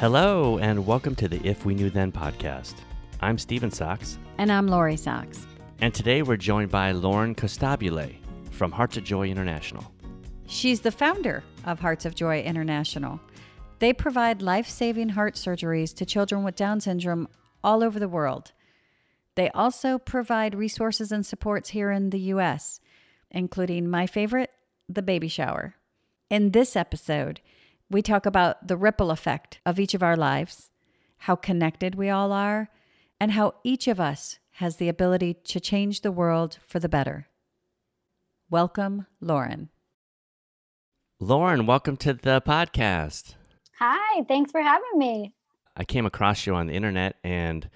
[0.00, 2.74] Hello, and welcome to the If We Knew Then podcast.
[3.20, 5.46] I'm Steven Sachs, And I'm Lori Sachs.
[5.82, 8.14] and today we're joined by Lauren Costabile
[8.50, 9.84] from Hearts of Joy International.
[10.46, 13.20] She's the founder of Hearts of Joy International.
[13.78, 17.28] They provide life saving heart surgeries to children with Down syndrome
[17.62, 18.52] all over the world.
[19.34, 22.80] They also provide resources and supports here in the US,
[23.30, 24.50] including my favorite,
[24.88, 25.74] the baby shower.
[26.30, 27.40] In this episode,
[27.90, 30.70] we talk about the ripple effect of each of our lives,
[31.18, 32.70] how connected we all are,
[33.18, 37.26] and how each of us has the ability to change the world for the better.
[38.48, 39.70] Welcome, Lauren.
[41.18, 43.34] Lauren, welcome to the podcast.
[43.80, 45.34] Hi, thanks for having me.
[45.76, 47.68] I came across you on the internet and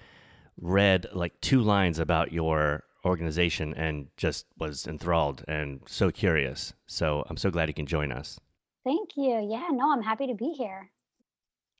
[0.61, 6.73] read like two lines about your organization and just was enthralled and so curious.
[6.87, 8.39] So I'm so glad you can join us.
[8.85, 9.45] Thank you.
[9.49, 10.91] Yeah, no, I'm happy to be here.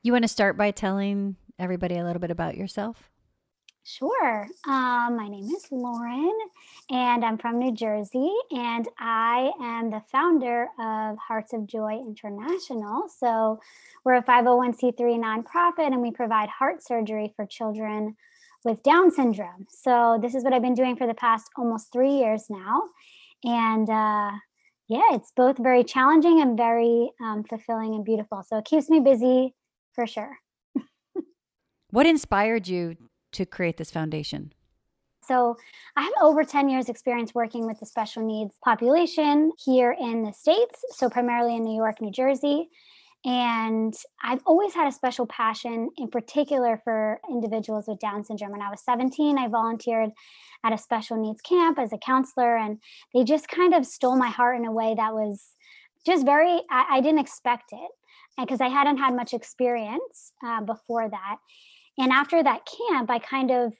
[0.02, 3.12] You want to start by telling everybody a little bit about yourself?
[3.84, 4.48] Sure.
[4.68, 6.36] Um, my name is Lauren,
[6.90, 13.08] and I'm from New Jersey, and I am the founder of Hearts of Joy International.
[13.08, 13.60] So,
[14.04, 18.16] we're a 501c3 nonprofit, and we provide heart surgery for children
[18.64, 19.68] with Down syndrome.
[19.70, 22.82] So, this is what I've been doing for the past almost three years now.
[23.44, 24.32] And uh,
[24.88, 28.44] yeah, it's both very challenging and very um, fulfilling and beautiful.
[28.44, 29.54] So, it keeps me busy
[29.94, 30.38] for sure.
[31.96, 32.98] What inspired you
[33.32, 34.52] to create this foundation?
[35.24, 35.56] So,
[35.96, 40.34] I have over 10 years' experience working with the special needs population here in the
[40.34, 42.70] States, so primarily in New York, New Jersey.
[43.26, 48.52] And I've always had a special passion, in particular for individuals with Down syndrome.
[48.52, 50.12] When I was 17, I volunteered
[50.64, 52.78] at a special needs camp as a counselor, and
[53.16, 55.56] they just kind of stole my heart in a way that was
[56.06, 57.92] just very, I, I didn't expect it
[58.38, 61.38] because I hadn't had much experience uh, before that.
[61.98, 63.74] And after that camp, I kind of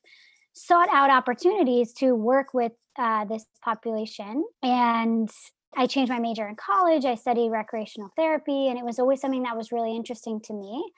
[0.54, 4.46] sought out opportunities to work with uh, this population.
[4.64, 5.30] And
[5.76, 7.06] I changed my major in college.
[7.06, 10.92] I studied recreational therapy, and it was always something that was really interesting to me.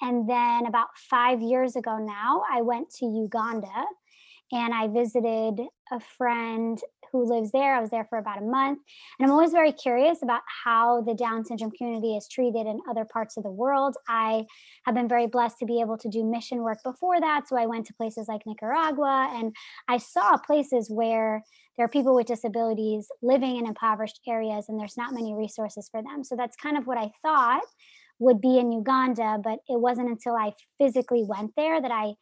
[0.00, 3.84] And then about five years ago now, I went to Uganda
[4.52, 5.60] and I visited
[5.92, 6.80] a friend
[7.12, 7.74] who lives there.
[7.74, 8.80] I was there for about a month.
[9.18, 13.04] And I'm always very curious about how the Down syndrome community is treated in other
[13.04, 13.96] parts of the world.
[14.08, 14.46] I
[14.84, 17.48] have been very blessed to be able to do mission work before that.
[17.48, 19.54] So I went to places like Nicaragua and
[19.88, 21.42] I saw places where
[21.76, 26.02] there are people with disabilities living in impoverished areas and there's not many resources for
[26.02, 26.24] them.
[26.24, 27.62] So that's kind of what I thought
[28.18, 32.12] would be in Uganda, but it wasn't until I physically went there that I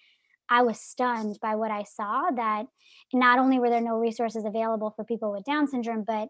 [0.51, 2.67] I was stunned by what I saw that
[3.13, 6.29] not only were there no resources available for people with Down syndrome, but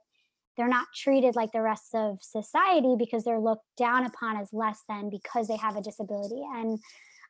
[0.56, 4.82] they're not treated like the rest of society because they're looked down upon as less
[4.88, 6.42] than because they have a disability.
[6.54, 6.80] And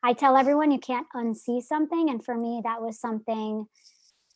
[0.01, 2.09] I tell everyone you can't unsee something.
[2.09, 3.67] And for me, that was something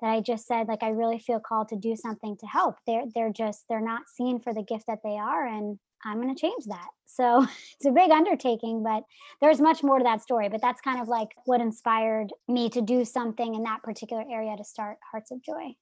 [0.03, 2.75] that I just said, like, I really feel called to do something to help.
[2.85, 5.47] They're they're just they're not seen for the gift that they are.
[5.47, 6.87] And I'm going to change that.
[7.13, 9.03] So it's a big undertaking, but
[9.39, 10.49] there's much more to that story.
[10.49, 14.57] But that's kind of like what inspired me to do something in that particular area
[14.57, 15.75] to start Hearts of Joy.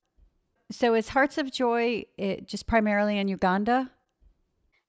[0.71, 3.91] So, is Hearts of Joy it just primarily in Uganda?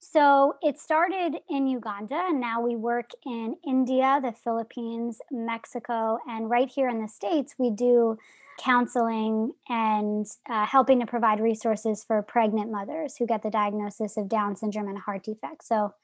[0.00, 6.50] So it started in Uganda, and now we work in India, the Philippines, Mexico, and
[6.50, 8.18] right here in the States, we do
[8.58, 14.28] counseling and uh, helping to provide resources for pregnant mothers who get the diagnosis of
[14.28, 15.64] Down syndrome and heart defect.
[15.64, 15.94] So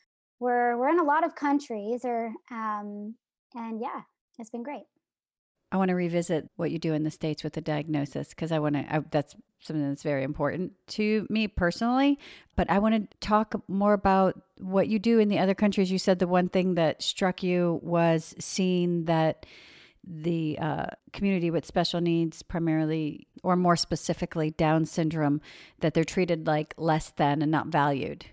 [0.40, 3.14] we're we're in a lot of countries, or um,
[3.54, 4.02] and yeah,
[4.38, 4.84] it's been great.
[5.70, 8.58] I want to revisit what you do in the states with the diagnosis because I
[8.58, 8.94] want to.
[8.94, 12.18] I, that's something that's very important to me personally.
[12.56, 15.90] But I want to talk more about what you do in the other countries.
[15.90, 19.44] You said the one thing that struck you was seeing that
[20.08, 25.40] the uh, community with special needs, primarily or more specifically Down syndrome,
[25.80, 28.26] that they're treated like less than and not valued.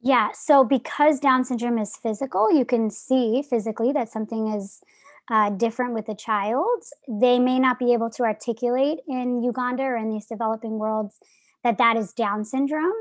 [0.00, 0.32] Yeah.
[0.32, 4.82] So because Down syndrome is physical, you can see physically that something is
[5.30, 6.82] uh, different with the child.
[7.08, 11.18] They may not be able to articulate in Uganda or in these developing worlds
[11.62, 12.92] that that is Down syndrome.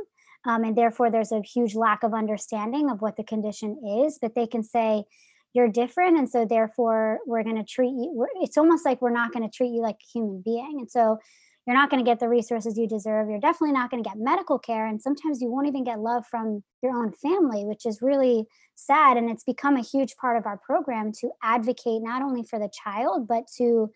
[0.45, 4.36] Um, and therefore, there's a huge lack of understanding of what the condition is, but
[4.36, 5.06] they can say,
[5.53, 6.17] you're different.
[6.17, 8.27] And so, therefore, we're going to treat you.
[8.41, 10.77] It's almost like we're not going to treat you like a human being.
[10.79, 11.19] And so,
[11.65, 13.29] you're not going to get the resources you deserve.
[13.29, 14.85] You're definitely not going to get medical care.
[14.85, 18.45] And sometimes you won't even get love from your own family, which is really
[18.75, 19.15] sad.
[19.15, 22.69] And it's become a huge part of our program to advocate not only for the
[22.83, 23.91] child, but to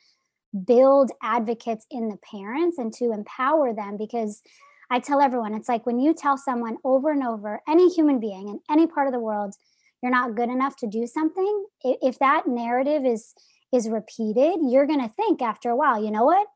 [0.66, 4.42] build advocates in the parents and to empower them because
[4.90, 8.48] I tell everyone it's like when you tell someone over and over, any human being
[8.48, 9.54] in any part of the world,
[10.02, 13.34] you're not good enough to do something if that narrative is
[13.74, 16.48] is repeated you're going to think after a while you know what?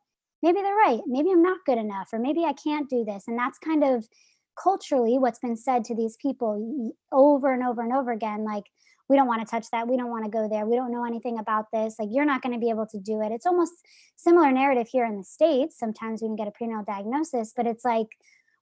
[0.43, 1.01] Maybe they're right.
[1.05, 3.25] Maybe i'm not good enough or maybe i can't do this.
[3.27, 4.07] And that's kind of
[4.61, 8.65] culturally what's been said to these people over and over and over again like
[9.07, 9.89] we don't want to touch that.
[9.89, 10.65] We don't want to go there.
[10.65, 11.95] We don't know anything about this.
[11.99, 13.33] Like you're not going to be able to do it.
[13.33, 13.73] It's almost
[14.15, 15.77] similar narrative here in the states.
[15.77, 18.07] Sometimes we can get a prenatal diagnosis but it's like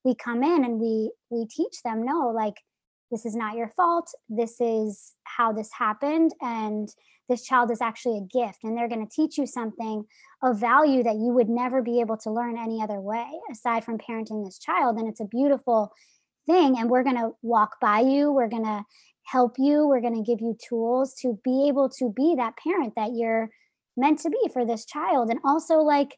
[0.04, 2.56] we come in and we we teach them no like
[3.12, 6.90] this is not your fault this is how this happened and
[7.28, 10.04] this child is actually a gift and they're going to teach you something
[10.44, 13.98] of value that you would never be able to learn any other way aside from
[13.98, 15.92] parenting this child and it's a beautiful
[16.48, 18.84] thing and we're going to walk by you we're going to
[19.24, 22.94] help you we're going to give you tools to be able to be that parent
[22.96, 23.50] that you're
[23.96, 26.18] meant to be for this child and also like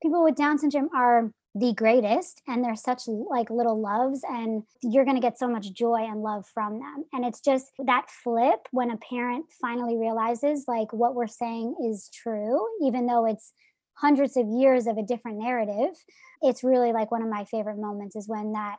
[0.00, 5.04] people with down syndrome are the greatest and they're such like little loves and you're
[5.04, 7.04] going to get so much joy and love from them.
[7.12, 12.10] And it's just that flip when a parent finally realizes like what we're saying is
[12.14, 13.52] true even though it's
[13.94, 15.94] hundreds of years of a different narrative
[16.40, 18.76] it's really like one of my favorite moments is when that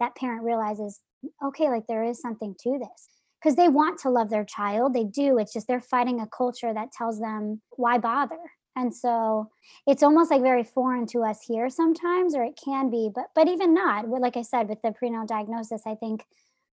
[0.00, 1.00] that parent realizes
[1.44, 3.08] okay like there is something to this.
[3.40, 6.74] Because they want to love their child they do it's just they're fighting a culture
[6.74, 8.40] that tells them why bother
[8.76, 9.50] and so
[9.86, 13.48] it's almost like very foreign to us here sometimes or it can be but but
[13.48, 16.24] even not like i said with the prenatal diagnosis i think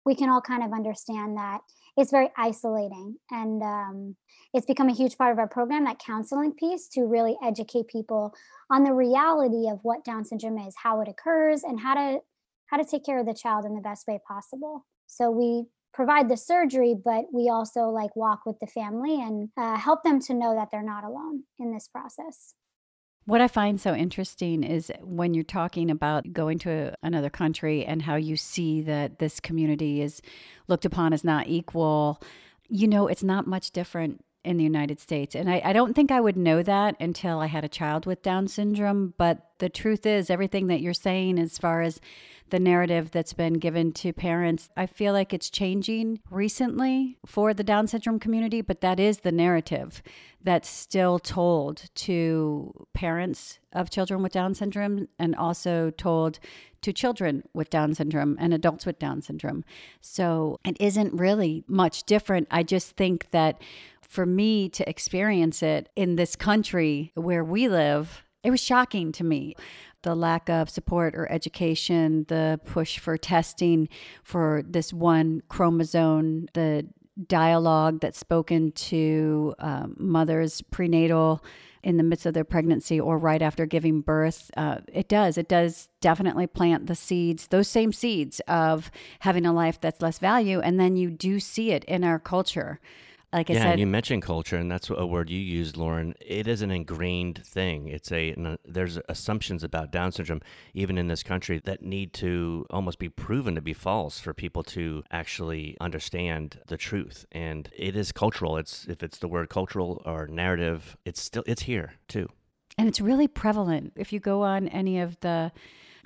[0.07, 1.61] we can all kind of understand that
[1.99, 4.17] it's very isolating and um,
[4.55, 8.33] it's become a huge part of our program that counseling piece to really educate people
[8.71, 12.21] on the reality of what down syndrome is how it occurs and how to
[12.69, 14.87] how to take care of the child in the best way possible.
[15.07, 15.65] So we
[15.99, 20.21] provide the surgery, but we also like walk with the family and uh, help them
[20.21, 22.55] to know that they're not alone in this process.
[23.25, 28.03] What I find so interesting is when you're talking about going to another country and
[28.03, 30.23] how you see that this community is
[30.69, 32.23] looked upon as not equal,
[32.69, 35.35] you know, it's not much different in the United States.
[35.35, 38.23] And I, I, don't think I would know that until I had a child with
[38.23, 39.15] Down syndrome.
[39.19, 42.01] But the truth is, everything that you're saying as far as
[42.51, 47.65] the narrative that's been given to parents, I feel like it's changing recently for the
[47.65, 50.03] Down syndrome community, but that is the narrative
[50.43, 56.39] that's still told to parents of children with Down syndrome and also told
[56.81, 59.65] to children with Down syndrome and adults with Down syndrome.
[60.01, 62.47] So it isn't really much different.
[62.51, 63.61] I just think that
[64.09, 69.23] for me to experience it in this country where we live, it was shocking to
[69.23, 69.55] me.
[70.03, 73.89] The lack of support or education, the push for testing
[74.23, 76.89] for this one chromosome, the
[77.27, 81.45] dialogue that's spoken to um, mothers prenatal
[81.83, 84.51] in the midst of their pregnancy or right after giving birth.
[84.57, 85.37] Uh, it does.
[85.37, 88.91] It does definitely plant the seeds, those same seeds of
[89.21, 90.61] having a life that's less value.
[90.61, 92.81] And then you do see it in our culture
[93.33, 96.15] like I yeah, said, you mentioned culture, and that's a word you used, Lauren.
[96.21, 97.89] It is an ingrained thing.
[97.89, 100.41] It's a there's assumptions about Down syndrome,
[100.73, 104.63] even in this country, that need to almost be proven to be false for people
[104.65, 107.27] to actually understand the truth.
[107.31, 108.57] And it is cultural.
[108.57, 112.31] It's if it's the word cultural or narrative, it's still it's here too.
[112.79, 113.93] And it's really prevalent.
[113.97, 115.53] If you go on any of the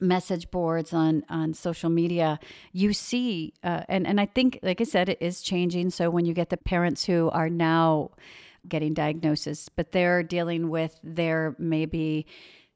[0.02, 2.38] message boards on on social media
[2.72, 5.90] you see uh, and and i think like i said it is changing.
[5.90, 8.10] So when you get the parents who are now
[8.68, 12.26] getting diagnosis but they're dealing with their maybe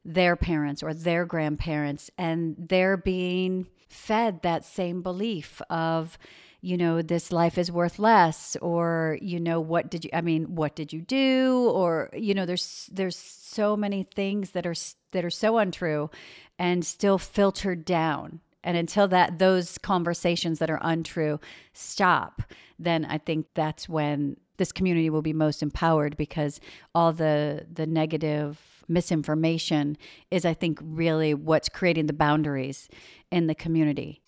[0.04, 6.18] their parents or their grandparents and they're being fed that same belief of
[6.61, 10.55] you know this life is worth less or you know what did you i mean
[10.55, 11.71] what did you do?
[11.75, 14.75] Or you know there's there's so many things that are
[15.13, 16.11] that are so untrue
[16.59, 18.41] and still filtered down.
[18.65, 21.39] And until that those conversations that are untrue
[21.73, 22.43] stop
[22.79, 26.61] then i think that's when this community will be most empowered because
[26.95, 29.97] all the the negative misinformation
[30.31, 32.89] is i think really what's creating the boundaries
[33.31, 34.23] in the community.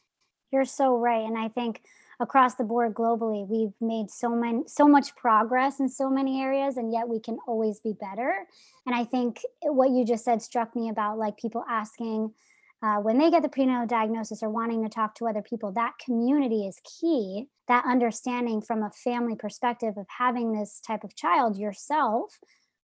[0.53, 1.25] You're so right.
[1.25, 1.83] And i think
[2.21, 6.77] across the board globally we've made so many so much progress in so many areas
[6.77, 8.47] and yet we can always be better.
[8.87, 12.33] And i think what you just said struck me about like people asking
[12.81, 15.95] uh, when they get the prenatal diagnosis or wanting to talk to other people that
[16.05, 17.47] community is key.
[17.67, 22.39] That understanding from a family perspective of having this type of child yourself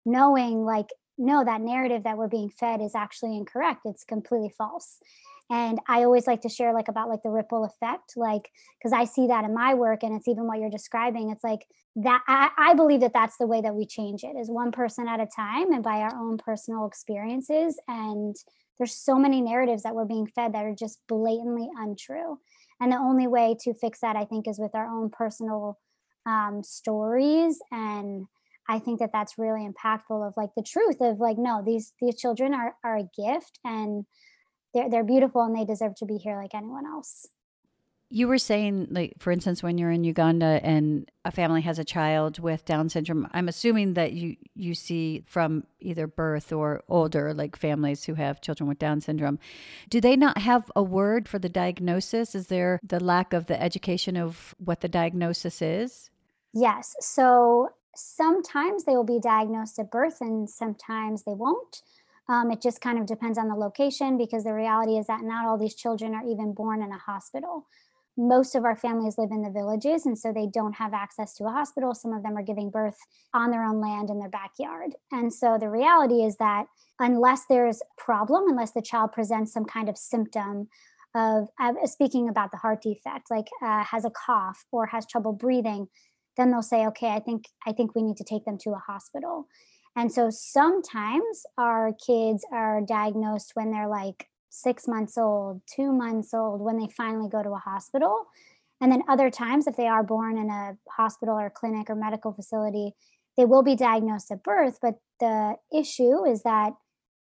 [0.06, 3.82] knowing like no that narrative that we're being fed is actually incorrect.
[3.86, 5.00] It's completely false
[5.50, 9.06] and i always like to share like about like the ripple effect like because i
[9.06, 11.30] see that in my work and it's even what you're describing.
[11.30, 11.66] It's like
[11.98, 15.08] that I, I believe that that's the way that we change it is one person
[15.08, 17.80] at a time and by our own personal experiences.
[17.88, 18.36] And
[18.78, 22.40] there's so many narratives that we're being fed that are just blatantly untrue.
[22.80, 25.80] And the only way to fix that i think is with our own personal
[26.26, 27.60] um, stories.
[27.72, 28.28] And
[28.70, 32.18] i think that that's really impactful of like the truth of like no these these
[32.18, 33.60] children are are a gift.
[33.64, 34.06] And
[34.78, 37.28] they're, they're beautiful and they deserve to be here like anyone else
[38.10, 41.84] you were saying, like, for instance, when you're in Uganda and a family has a
[41.84, 47.34] child with Down syndrome, I'm assuming that you you see from either birth or older,
[47.34, 49.40] like families who have children with Down syndrome.
[49.90, 52.34] Do they not have a word for the diagnosis?
[52.34, 56.10] Is there the lack of the education of what the diagnosis is?
[56.54, 56.96] Yes.
[57.02, 61.82] So sometimes they will be diagnosed at birth, and sometimes they won't.
[62.30, 65.46] Um, it just kind of depends on the location because the reality is that not
[65.46, 67.68] all these children are even born in a hospital.
[68.18, 71.46] Most of our families live in the villages and so they don't have access to
[71.46, 71.94] a hospital.
[71.94, 72.98] Some of them are giving birth
[73.34, 74.96] on their own land in their backyard.
[75.12, 76.66] And so the reality is that
[77.00, 80.68] unless there's a problem unless the child presents some kind of symptom
[81.16, 85.34] of uh, speaking about the heart defect like uh, has a cough or has trouble
[85.34, 85.88] breathing
[86.36, 88.82] then they'll say okay i think i think we need to take them to a
[88.88, 89.48] hospital
[89.98, 96.36] and so sometimes our kids are diagnosed when they're like six months old, two months
[96.36, 98.28] old when they finally go to a hospital.
[98.80, 102.32] And then other times, if they are born in a hospital or clinic or medical
[102.32, 102.94] facility,
[103.38, 104.78] they will be diagnosed at birth.
[104.84, 106.74] But the issue is that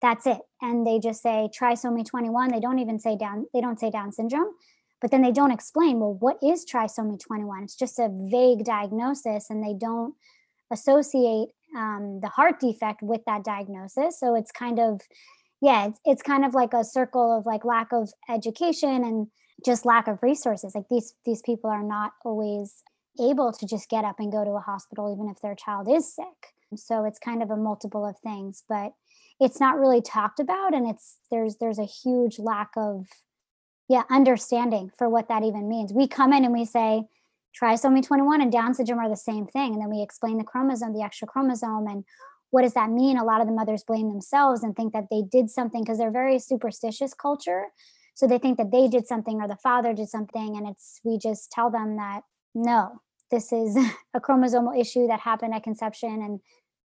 [0.00, 0.38] that's it.
[0.62, 2.50] And they just say trisomy 21.
[2.52, 4.52] They don't even say down, they don't say Down syndrome.
[5.00, 7.64] But then they don't explain, well, what is trisomy 21?
[7.64, 10.14] It's just a vague diagnosis, and they don't
[10.70, 14.18] associate um, the heart defect with that diagnosis.
[14.18, 15.00] So it's kind of
[15.62, 19.26] yeah, it's, it's kind of like a circle of like lack of education and
[19.64, 20.74] just lack of resources.
[20.74, 22.82] Like these these people are not always
[23.20, 26.14] able to just get up and go to a hospital even if their child is
[26.14, 26.54] sick.
[26.76, 28.92] So it's kind of a multiple of things, but
[29.40, 33.06] it's not really talked about and it's there's there's a huge lack of
[33.88, 35.92] yeah, understanding for what that even means.
[35.92, 37.02] We come in and we say
[37.58, 40.92] trisomy 21 and down syndrome are the same thing and then we explain the chromosome,
[40.92, 42.04] the extra chromosome and
[42.50, 43.16] what does that mean?
[43.16, 46.10] A lot of the mothers blame themselves and think that they did something because they're
[46.10, 47.66] very superstitious culture.
[48.14, 50.56] So they think that they did something or the father did something.
[50.56, 52.22] And it's, we just tell them that
[52.54, 53.76] no, this is
[54.14, 56.40] a chromosomal issue that happened at conception and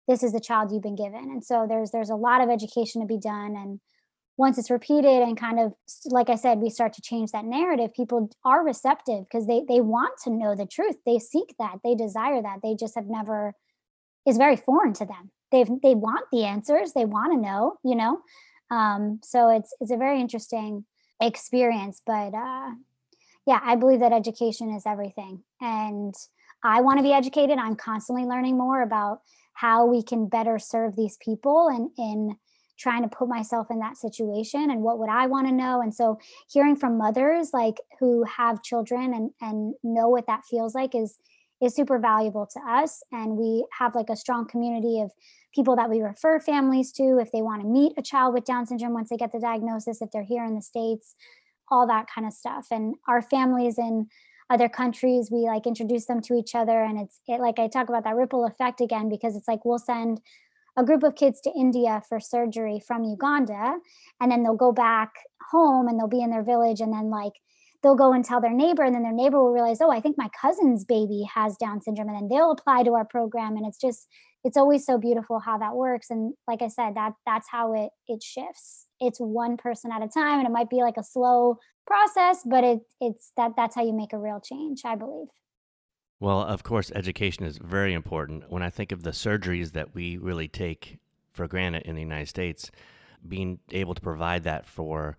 [0.08, 1.32] this is the child you've been given.
[1.32, 3.56] And so there's, there's a lot of education to be done.
[3.56, 3.80] And
[4.38, 5.74] once it's repeated and kind of
[6.06, 9.82] like i said we start to change that narrative people are receptive because they they
[9.82, 10.96] want to know the truth.
[11.06, 11.78] They seek that.
[11.84, 12.60] They desire that.
[12.64, 13.54] They just have never
[14.26, 15.32] is very foreign to them.
[15.52, 16.94] They they want the answers.
[16.94, 18.20] They want to know you know?
[18.72, 20.86] Um, so it's it's a very interesting
[21.22, 22.72] experience but uh,
[23.46, 25.44] yeah i believe that education is everything.
[25.62, 26.14] And
[26.64, 27.58] i want to be educated.
[27.58, 29.22] I'm constantly learning more about
[29.54, 32.38] how we can better serve these people and in
[32.78, 35.94] trying to put myself in that situation and what would i want to know and
[35.94, 36.18] so
[36.50, 41.18] hearing from mothers like who have children and and know what that feels like is
[41.62, 45.12] is super valuable to us and we have like a strong community of
[45.54, 48.66] people that we refer families to if they want to meet a child with Down
[48.66, 51.16] syndrome once they get the diagnosis, if they're here in the States,
[51.70, 52.68] all that kind of stuff.
[52.72, 54.08] And our families in
[54.50, 56.84] other countries, we like introduce them to each other.
[56.84, 59.80] And it's it, like I talk about that ripple effect again, because it's like we'll
[59.80, 60.22] send
[60.78, 63.78] a group of kids to India for surgery from Uganda,
[64.20, 65.12] and then they'll go back
[65.52, 67.34] home and they'll be in their village, and then like
[67.82, 70.18] they'll go and tell their neighbor, and then their neighbor will realize, oh, I think
[70.18, 73.80] my cousin's baby has Down syndrome, and then they'll apply to our program, and it's
[73.80, 74.08] just
[74.44, 77.90] it's always so beautiful how that works and like i said that that's how it
[78.08, 78.88] it shifts.
[79.00, 82.64] It's one person at a time and it might be like a slow process but
[82.64, 85.28] it it's that that's how you make a real change i believe
[86.24, 90.18] well of course education is very important when i think of the surgeries that we
[90.18, 90.98] really take
[91.32, 92.72] for granted in the united states
[93.28, 95.18] being able to provide that for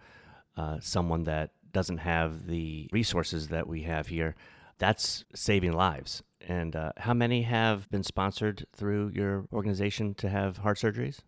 [0.57, 4.35] uh, someone that doesn't have the resources that we have here
[4.79, 10.59] that's saving lives and uh, how many have been sponsored through your organization to have
[10.59, 11.21] heart surgeries?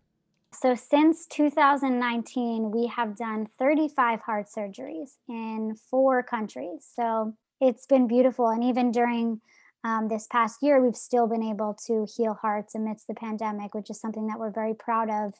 [0.53, 6.87] So, since 2019, we have done 35 heart surgeries in four countries.
[6.95, 8.49] So, it's been beautiful.
[8.49, 9.41] And even during
[9.83, 13.89] um, this past year, we've still been able to heal hearts amidst the pandemic, which
[13.89, 15.33] is something that we're very proud of.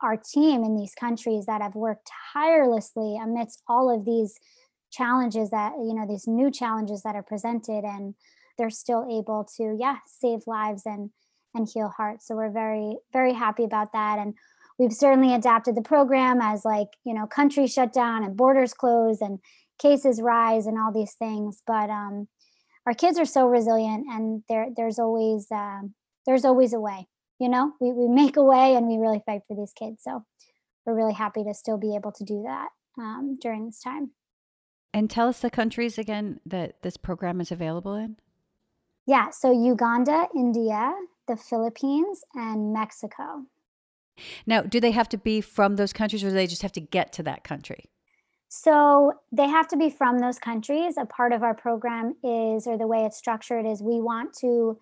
[0.00, 4.38] Our team in these countries that have worked tirelessly amidst all of these
[4.90, 7.84] challenges that, you know, these new challenges that are presented.
[7.84, 8.14] And
[8.58, 11.10] they're still able to yeah save lives and
[11.54, 14.34] and heal hearts so we're very very happy about that and
[14.78, 19.20] we've certainly adapted the program as like you know countries shut down and borders close
[19.20, 19.38] and
[19.78, 22.28] cases rise and all these things but um
[22.86, 25.94] our kids are so resilient and there there's always um,
[26.26, 27.06] there's always a way
[27.38, 30.24] you know we, we make a way and we really fight for these kids so
[30.84, 34.10] we're really happy to still be able to do that um, during this time
[34.92, 38.16] and tell us the countries again that this program is available in
[39.06, 40.94] Yeah, so Uganda, India,
[41.26, 43.46] the Philippines, and Mexico.
[44.46, 46.80] Now, do they have to be from those countries or do they just have to
[46.80, 47.90] get to that country?
[48.54, 50.96] So they have to be from those countries.
[50.98, 54.78] A part of our program is, or the way it's structured is, we want to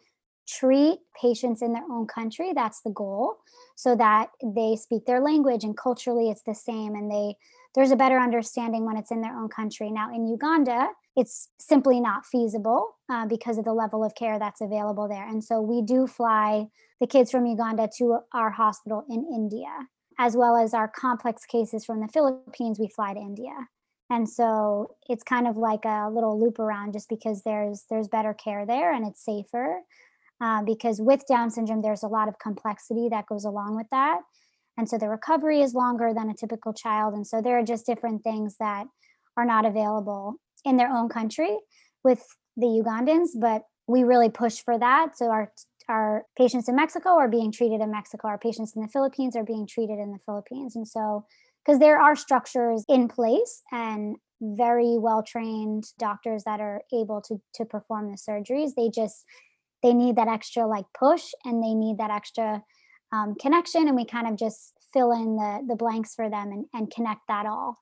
[0.49, 2.53] treat patients in their own country.
[2.53, 3.37] That's the goal,
[3.77, 7.37] so that they speak their language and culturally it's the same, and they
[7.77, 9.93] there's a better understanding when it's in their own country.
[9.93, 14.61] Now, in Uganda, it's simply not feasible uh, because of the level of care that's
[14.61, 15.29] available there.
[15.29, 16.67] And so we do fly
[17.01, 19.71] the kids from Uganda to our hospital in India,
[20.21, 23.55] as well as our complex cases from the Philippines, we fly to India.
[24.11, 28.35] And so it's kind of like a little loop around just because there's there's better
[28.35, 29.81] care there and it's safer.
[30.43, 34.21] Uh, because with Down syndrome, there's a lot of complexity that goes along with that.
[34.77, 37.15] And so the recovery is longer than a typical child.
[37.15, 38.87] And so there are just different things that
[39.39, 40.35] are not available
[40.67, 41.59] in their own country
[42.05, 45.17] with the Ugandans, but we really push for that.
[45.17, 45.51] So our
[45.91, 48.29] our patients in Mexico are being treated in Mexico.
[48.29, 50.77] Our patients in the Philippines are being treated in the Philippines.
[50.77, 51.27] And so
[51.65, 57.41] because there are structures in place and very well trained doctors that are able to
[57.55, 59.25] to perform the surgeries, they just
[59.83, 62.63] they need that extra like push and they need that extra
[63.13, 66.67] um, connection and we kind of just fill in the the blanks for them and,
[66.73, 67.79] and connect that all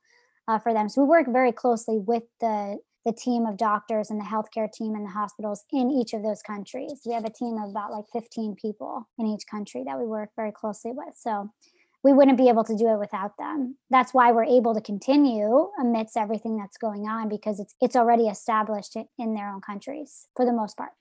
[0.48, 4.20] uh, for them so we work very closely with the the team of doctors and
[4.20, 7.00] the healthcare team in the hospitals in each of those countries.
[7.06, 10.28] We have a team of about like 15 people in each country that we work
[10.36, 11.50] very closely with so
[12.04, 13.76] we wouldn't be able to do it without them.
[13.90, 18.24] That's why we're able to continue amidst everything that's going on because it's it's already
[18.24, 20.92] established in their own countries for the most part.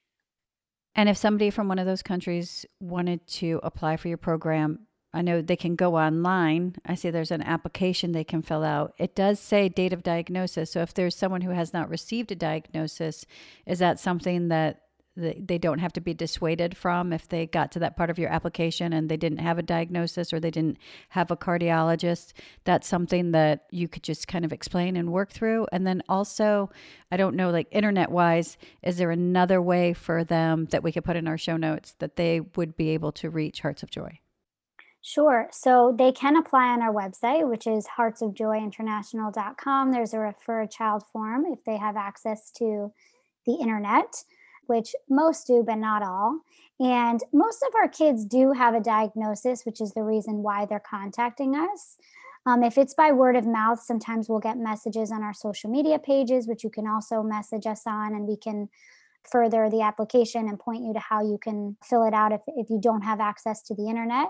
[0.96, 5.22] And if somebody from one of those countries wanted to apply for your program, I
[5.22, 6.76] know they can go online.
[6.86, 8.94] I see there's an application they can fill out.
[8.98, 10.72] It does say date of diagnosis.
[10.72, 13.26] So if there's someone who has not received a diagnosis,
[13.66, 14.82] is that something that
[15.18, 18.30] they don't have to be dissuaded from if they got to that part of your
[18.30, 20.78] application and they didn't have a diagnosis or they didn't
[21.10, 22.34] have a cardiologist.
[22.66, 25.66] That's something that you could just kind of explain and work through.
[25.72, 26.70] And then also,
[27.12, 31.04] I don't know, like internet wise, is there another way for them that we could
[31.04, 34.20] put in our show notes that they would be able to reach Hearts of Joy?
[35.08, 35.48] Sure.
[35.54, 39.92] So they can apply on our website, which is heartsofjoyinternational.com.
[39.92, 42.92] There's a refer a child form if they have access to
[43.46, 44.26] the internet
[44.68, 46.42] which most do, but not all.
[46.80, 50.80] And most of our kids do have a diagnosis, which is the reason why they're
[50.80, 51.98] contacting us.
[52.46, 56.00] Um, if it's by word of mouth, sometimes we'll get messages on our social media
[56.00, 58.70] pages, which you can also message us on, and we can
[59.30, 62.70] further the application and point you to how you can fill it out if, if
[62.70, 64.28] you don't have access to the internet.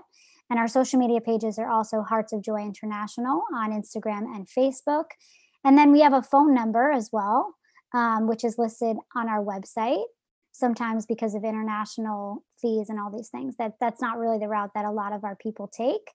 [0.49, 5.05] And our social media pages are also Hearts of Joy International on Instagram and Facebook.
[5.63, 7.55] And then we have a phone number as well,
[7.93, 10.05] um, which is listed on our website
[10.57, 13.55] sometimes because of international fees and all these things.
[13.57, 16.11] That that's not really the route that a lot of our people take.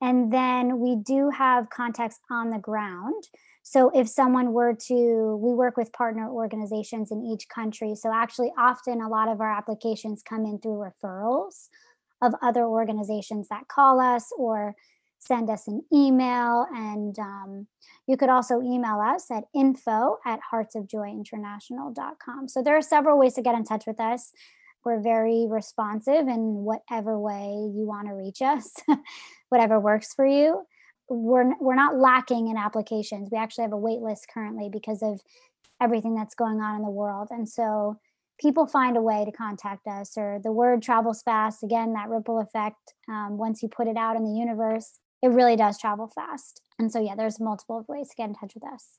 [0.00, 3.24] And then we do have contacts on the ground.
[3.62, 7.94] So if someone were to we work with partner organizations in each country.
[7.94, 11.68] So actually often a lot of our applications come in through referrals
[12.22, 14.74] of other organizations that call us or
[15.18, 16.66] send us an email.
[16.72, 17.66] And um,
[18.06, 22.48] you could also email us at info at heartsofjoyinternational.com.
[22.48, 24.32] So there are several ways to get in touch with us.
[24.84, 28.72] We're very responsive in whatever way you want to reach us,
[29.48, 30.62] whatever works for you.
[31.08, 33.30] We're, we're not lacking in applications.
[33.30, 35.20] We actually have a wait list currently because of
[35.80, 37.28] everything that's going on in the world.
[37.30, 37.98] And so
[38.40, 42.40] people find a way to contact us or the word travels fast again that ripple
[42.40, 46.62] effect um, once you put it out in the universe it really does travel fast.
[46.78, 48.98] And so, yeah, there's multiple ways to get in touch with us.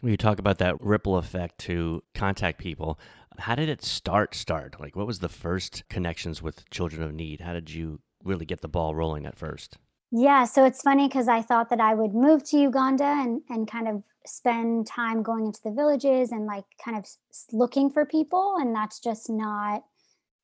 [0.00, 2.98] When you talk about that ripple effect to contact people,
[3.38, 4.34] how did it start?
[4.34, 7.40] Start like what was the first connections with Children of Need?
[7.40, 9.78] How did you really get the ball rolling at first?
[10.16, 13.68] Yeah, so it's funny because I thought that I would move to Uganda and and
[13.68, 17.04] kind of spend time going into the villages and like kind of
[17.52, 19.82] looking for people, and that's just not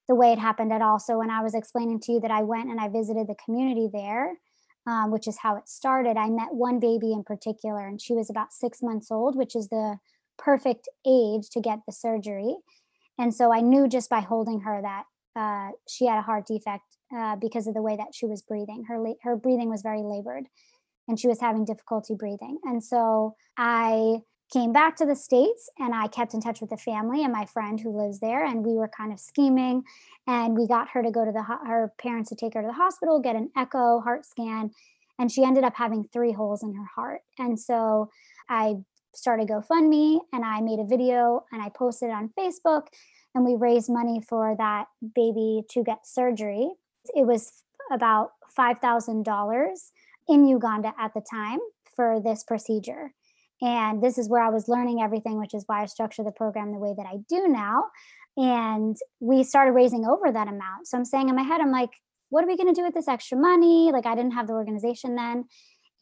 [0.08, 0.98] the way it happened at all.
[0.98, 3.88] So when I was explaining to you that I went and I visited the community
[3.92, 4.38] there,
[4.88, 6.16] um, which is how it started.
[6.16, 9.68] I met one baby in particular, and she was about six months old, which is
[9.68, 9.98] the
[10.38, 12.56] perfect age to get the surgery.
[13.18, 15.04] And so I knew just by holding her that
[15.36, 16.84] uh, she had a heart defect
[17.16, 18.84] uh, because of the way that she was breathing.
[18.88, 20.46] Her la- her breathing was very labored,
[21.08, 22.58] and she was having difficulty breathing.
[22.64, 26.76] And so I came back to the states and i kept in touch with the
[26.76, 29.82] family and my friend who lives there and we were kind of scheming
[30.26, 32.72] and we got her to go to the her parents to take her to the
[32.72, 34.70] hospital get an echo heart scan
[35.18, 38.10] and she ended up having three holes in her heart and so
[38.48, 38.74] i
[39.14, 42.86] started gofundme and i made a video and i posted it on facebook
[43.34, 46.70] and we raised money for that baby to get surgery.
[47.14, 47.62] It was
[47.92, 49.90] about $5,000
[50.28, 51.58] in Uganda at the time
[51.96, 53.12] for this procedure.
[53.62, 56.72] And this is where I was learning everything, which is why I structure the program
[56.72, 57.84] the way that I do now.
[58.36, 60.86] And we started raising over that amount.
[60.86, 61.90] So I'm saying in my head, I'm like,
[62.30, 63.90] what are we going to do with this extra money?
[63.92, 65.44] Like, I didn't have the organization then.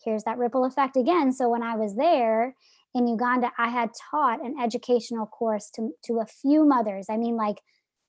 [0.05, 1.33] Here's that ripple effect again.
[1.33, 2.55] So when I was there
[2.95, 7.07] in Uganda, I had taught an educational course to, to a few mothers.
[7.11, 7.59] I mean, like,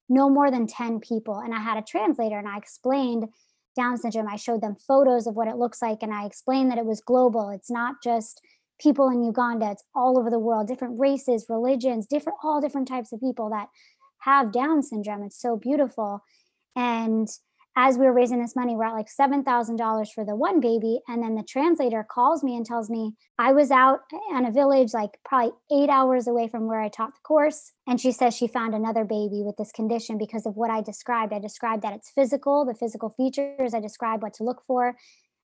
[0.10, 1.38] no more than 10 people.
[1.38, 3.28] And I had a translator and I explained
[3.76, 4.28] Down syndrome.
[4.28, 7.02] I showed them photos of what it looks like and I explained that it was
[7.02, 7.50] global.
[7.50, 8.42] It's not just
[8.80, 13.12] people in Uganda, it's all over the world, different races, religions, different, all different types
[13.12, 13.68] of people that
[14.20, 15.24] have Down syndrome.
[15.24, 16.24] It's so beautiful.
[16.76, 17.28] And
[17.76, 21.00] as we were raising this money, we're at like $7,000 for the one baby.
[21.08, 24.00] And then the translator calls me and tells me I was out
[24.32, 27.72] in a village, like probably eight hours away from where I taught the course.
[27.88, 31.32] And she says she found another baby with this condition because of what I described.
[31.32, 34.96] I described that it's physical, the physical features, I described what to look for.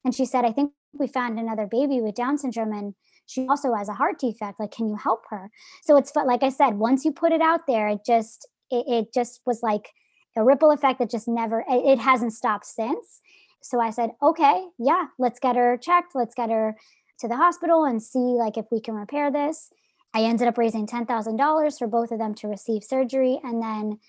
[0.04, 2.74] And she said, I think we found another baby with Down syndrome.
[2.74, 4.60] And she also has a heart defect.
[4.60, 5.50] Like, can you help her?
[5.84, 9.14] So it's like I said, once you put it out there, it just, it, it
[9.14, 9.90] just was like,
[10.36, 13.22] a ripple effect that just never it hasn't stopped since.
[13.62, 16.16] So i said okay yeah let's get her checked.
[16.16, 16.76] Let's get her
[17.20, 19.72] to the hospital and see like if we can repair this.
[20.14, 23.40] I ended up raising $10000 for both of them to receive surgery.
[23.44, 24.00] And then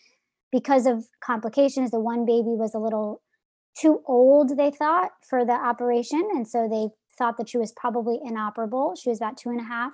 [0.52, 3.22] because of complications the one baby was a little
[3.78, 6.28] too old they thought for the operation.
[6.32, 8.94] And so they thought that she was probably inoperable.
[8.94, 9.92] She was about two and a half.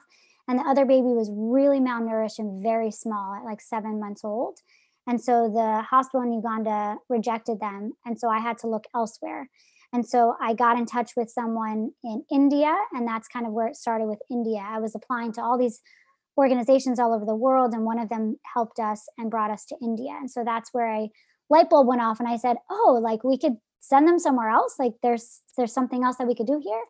[0.48, 4.58] And the other baby was really malnourished and very small at like seven months old
[5.06, 7.92] and so the hospital in Uganda rejected them.
[8.04, 9.48] And so I had to look elsewhere.
[9.92, 13.66] And so I got in touch with someone in India, and that's kind of where
[13.66, 14.64] it started with India.
[14.64, 15.80] I was applying to all these
[16.38, 19.76] organizations all over the world, and one of them helped us and brought us to
[19.82, 20.12] India.
[20.18, 21.10] And so that's where a
[21.50, 24.76] light bulb went off, and I said, "Oh, like we could send them somewhere else.
[24.78, 26.84] Like there's there's something else that we could do here."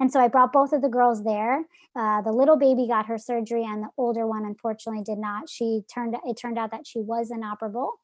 [0.00, 1.64] And so I brought both of the girls there.
[1.96, 5.48] Uh, the little baby got her surgery, and the older one unfortunately did not.
[5.48, 8.00] She turned it turned out that she was inoperable.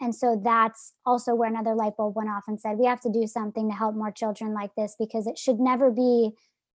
[0.00, 3.12] And so that's also where another light bulb went off and said, we have to
[3.12, 6.30] do something to help more children like this because it should never be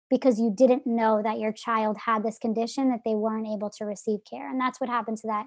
[0.10, 3.86] because you didn't know that your child had this condition that they weren't able to
[3.86, 4.50] receive care.
[4.50, 5.46] And that's what happened to that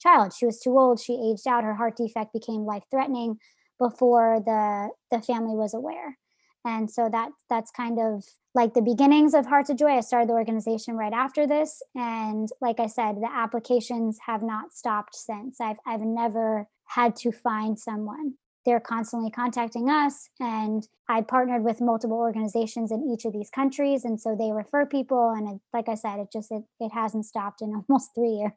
[0.00, 0.32] child.
[0.32, 3.38] She was too old, she aged out, her heart defect became life threatening
[3.78, 6.18] before the the family was aware
[6.64, 9.96] and so that that's kind of like the beginnings of hearts of joy.
[9.96, 11.82] I started the organization right after this.
[11.94, 15.60] And like i said the applications have not stopped since.
[15.60, 18.34] I've i've never had to find someone.
[18.66, 20.28] They're constantly contacting us.
[20.38, 24.04] And i partnered with multiple organizations in each of these countries.
[24.04, 25.30] And so they refer people.
[25.30, 28.52] And it, like i said it just it, it hasn't stopped in almost three years.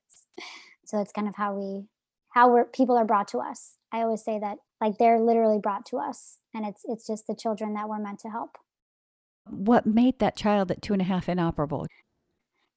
[0.85, 1.85] So it's kind of how we
[2.33, 3.77] how we're people are brought to us.
[3.91, 7.35] I always say that like they're literally brought to us and it's it's just the
[7.35, 8.57] children that we're meant to help.
[9.49, 11.87] What made that child at two and a half inoperable?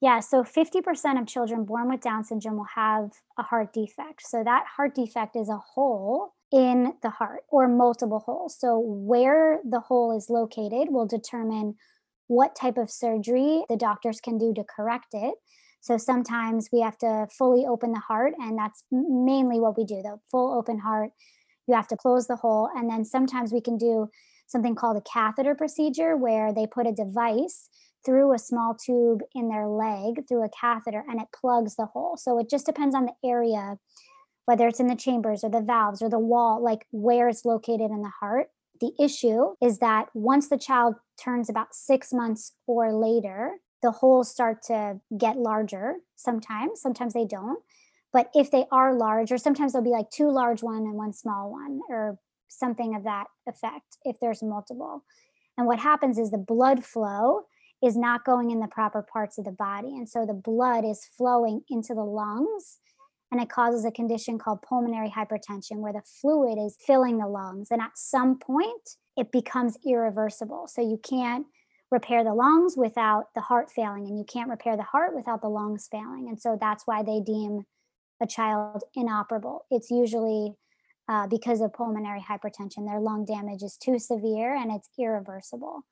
[0.00, 4.22] Yeah so 50% of children born with down syndrome will have a heart defect.
[4.22, 8.56] So that heart defect is a hole in the heart or multiple holes.
[8.58, 11.74] So where the hole is located will determine
[12.28, 15.34] what type of surgery the doctors can do to correct it.
[15.80, 20.02] So sometimes we have to fully open the heart and that's mainly what we do
[20.02, 21.10] the full open heart
[21.66, 22.68] you have to close the hole.
[22.74, 24.08] And then sometimes we can do
[24.46, 27.68] something called a catheter procedure where they put a device
[28.04, 32.16] through a small tube in their leg through a catheter and it plugs the hole.
[32.16, 33.78] So it just depends on the area,
[34.44, 37.90] whether it's in the chambers or the valves or the wall, like where it's located
[37.90, 38.48] in the heart.
[38.80, 44.30] The issue is that once the child turns about six months or later, the holes
[44.30, 47.58] start to get larger sometimes, sometimes they don't.
[48.16, 51.12] But if they are large, or sometimes there'll be like two large one and one
[51.12, 55.04] small one, or something of that effect if there's multiple.
[55.58, 57.42] And what happens is the blood flow
[57.84, 59.88] is not going in the proper parts of the body.
[59.88, 62.78] And so the blood is flowing into the lungs
[63.30, 67.68] and it causes a condition called pulmonary hypertension where the fluid is filling the lungs.
[67.70, 70.68] And at some point, it becomes irreversible.
[70.68, 71.44] So you can't
[71.90, 75.50] repair the lungs without the heart failing, and you can't repair the heart without the
[75.50, 76.28] lungs failing.
[76.30, 77.66] And so that's why they deem
[78.20, 79.66] a child inoperable.
[79.70, 80.54] It's usually
[81.08, 82.86] uh, because of pulmonary hypertension.
[82.86, 85.82] Their lung damage is too severe and it's irreversible.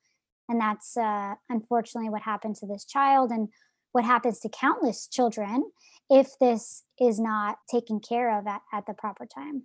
[0.48, 3.48] And that's uh, unfortunately what happened to this child and
[3.92, 5.70] what happens to countless children
[6.10, 9.62] if this is not taken care of at, at the proper time.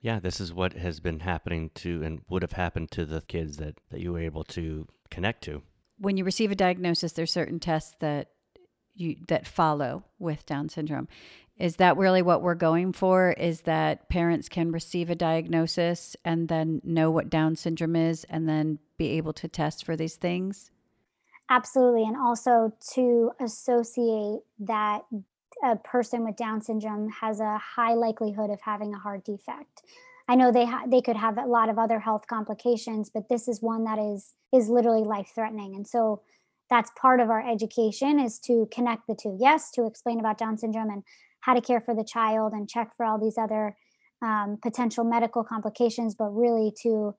[0.00, 3.56] Yeah, this is what has been happening to and would have happened to the kids
[3.56, 5.62] that, that you were able to connect to.
[5.96, 8.28] When you receive a diagnosis, there's certain tests that
[8.94, 11.08] you that follow with Down syndrome.
[11.58, 13.32] Is that really what we're going for?
[13.32, 18.48] Is that parents can receive a diagnosis and then know what Down syndrome is and
[18.48, 20.70] then be able to test for these things?
[21.48, 22.04] Absolutely.
[22.04, 25.02] And also to associate that
[25.62, 29.82] a person with Down syndrome has a high likelihood of having a heart defect.
[30.26, 33.46] I know they ha- they could have a lot of other health complications, but this
[33.46, 35.74] is one that is is literally life threatening.
[35.74, 36.22] And so
[36.70, 39.36] that's part of our education is to connect the two.
[39.38, 41.02] Yes, to explain about Down syndrome and
[41.44, 43.76] how to care for the child and check for all these other
[44.22, 47.14] um, potential medical complications, but really to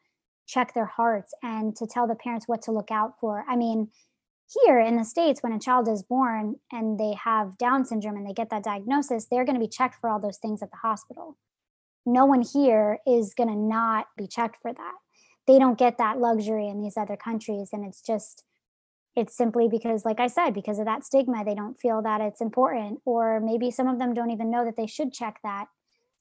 [0.47, 3.43] check their hearts and to tell the parents what to look out for.
[3.47, 3.89] I mean,
[4.63, 8.27] here in the states when a child is born and they have down syndrome and
[8.27, 10.77] they get that diagnosis they're going to be checked for all those things at the
[10.77, 11.35] hospital
[12.05, 14.93] no one here is going to not be checked for that
[15.47, 18.43] they don't get that luxury in these other countries and it's just
[19.15, 22.41] it's simply because like i said because of that stigma they don't feel that it's
[22.41, 25.67] important or maybe some of them don't even know that they should check that.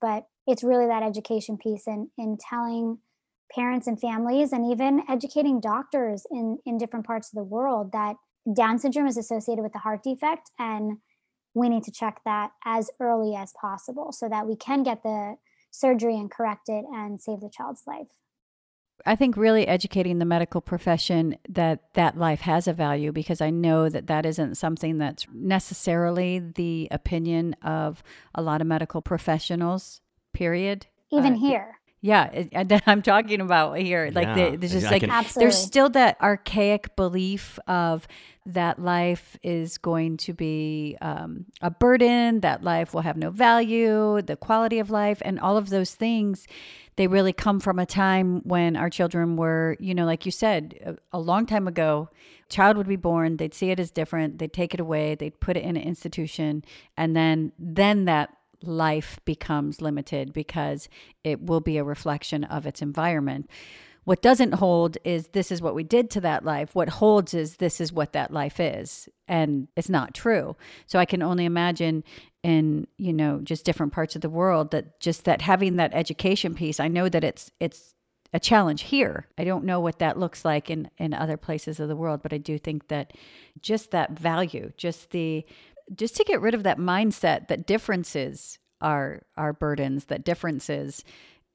[0.01, 2.99] But it's really that education piece and in, in telling
[3.55, 8.17] parents and families and even educating doctors in in different parts of the world that
[8.55, 10.99] down syndrome is associated with the heart defect and
[11.55, 15.37] we need to check that as early as possible so that we can get the
[15.71, 18.09] surgery and correct it and save the child's life
[19.07, 23.51] I think really educating the medical profession that that life has a value because I
[23.51, 28.03] know that that isn't something that's necessarily the opinion of
[28.35, 30.01] a lot of medical professionals
[30.33, 34.11] period even uh, here yeah, it, that I'm talking about here.
[34.13, 35.25] Like yeah, there's just like can...
[35.37, 38.07] there's still that archaic belief of
[38.45, 44.21] that life is going to be um, a burden, that life will have no value,
[44.21, 46.47] the quality of life, and all of those things.
[46.97, 50.79] They really come from a time when our children were, you know, like you said,
[50.85, 52.09] a, a long time ago.
[52.49, 55.57] Child would be born, they'd see it as different, they'd take it away, they'd put
[55.57, 56.65] it in an institution,
[56.97, 60.89] and then then that life becomes limited because
[61.23, 63.49] it will be a reflection of its environment.
[64.05, 66.75] What doesn't hold is this is what we did to that life.
[66.75, 69.09] What holds is this is what that life is.
[69.27, 70.57] And it's not true.
[70.87, 72.05] So I can only imagine
[72.43, 76.55] in, you know, just different parts of the world that just that having that education
[76.55, 77.95] piece, I know that it's it's
[78.35, 79.29] a challenge here.
[79.39, 82.35] I don't know what that looks like in in other places of the world, but
[82.35, 83.15] I do think that
[83.61, 85.47] just that value, just the
[85.95, 91.05] just to get rid of that mindset that differences are are burdens, that differences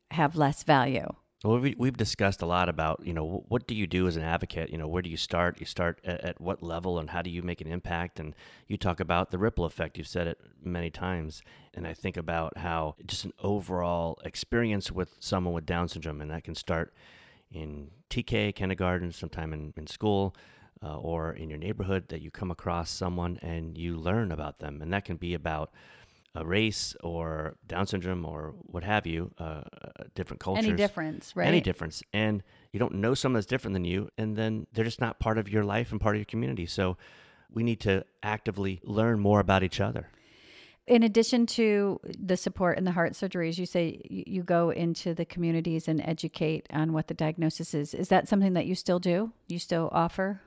[0.09, 1.07] have less value.
[1.43, 4.23] Well, we, we've discussed a lot about, you know, what do you do as an
[4.23, 4.69] advocate?
[4.71, 5.57] You know, where do you start?
[5.57, 8.19] You start at, at, what level and how do you make an impact?
[8.19, 8.35] And
[8.67, 9.97] you talk about the ripple effect.
[9.97, 11.41] You've said it many times.
[11.73, 16.29] And I think about how just an overall experience with someone with Down syndrome, and
[16.29, 16.93] that can start
[17.49, 20.35] in TK, kindergarten, sometime in, in school,
[20.83, 24.81] uh, or in your neighborhood that you come across someone and you learn about them.
[24.81, 25.71] And that can be about
[26.35, 29.63] a race or Down syndrome or what have you, uh, uh,
[30.15, 30.65] different cultures.
[30.65, 31.47] Any difference, right?
[31.47, 32.03] Any difference.
[32.13, 35.37] And you don't know someone that's different than you, and then they're just not part
[35.37, 36.65] of your life and part of your community.
[36.65, 36.97] So
[37.51, 40.09] we need to actively learn more about each other.
[40.85, 45.25] In addition to the support and the heart surgeries, you say you go into the
[45.25, 47.93] communities and educate on what the diagnosis is.
[47.93, 49.31] Is that something that you still do?
[49.47, 50.41] You still offer?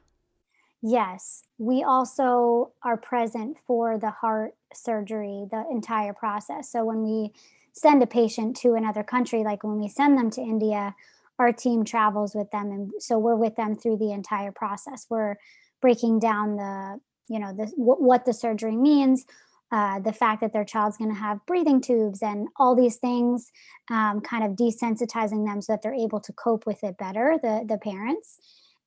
[0.82, 6.70] Yes, we also are present for the heart surgery, the entire process.
[6.72, 7.32] So when we
[7.72, 10.94] send a patient to another country, like when we send them to India,
[11.38, 12.72] our team travels with them.
[12.72, 15.06] And so we're with them through the entire process.
[15.08, 15.36] We're
[15.80, 19.24] breaking down the, you know, the, what the surgery means,
[19.70, 23.52] uh, the fact that their child's going to have breathing tubes and all these things,
[23.88, 27.64] um, kind of desensitizing them so that they're able to cope with it better, the,
[27.68, 28.40] the parents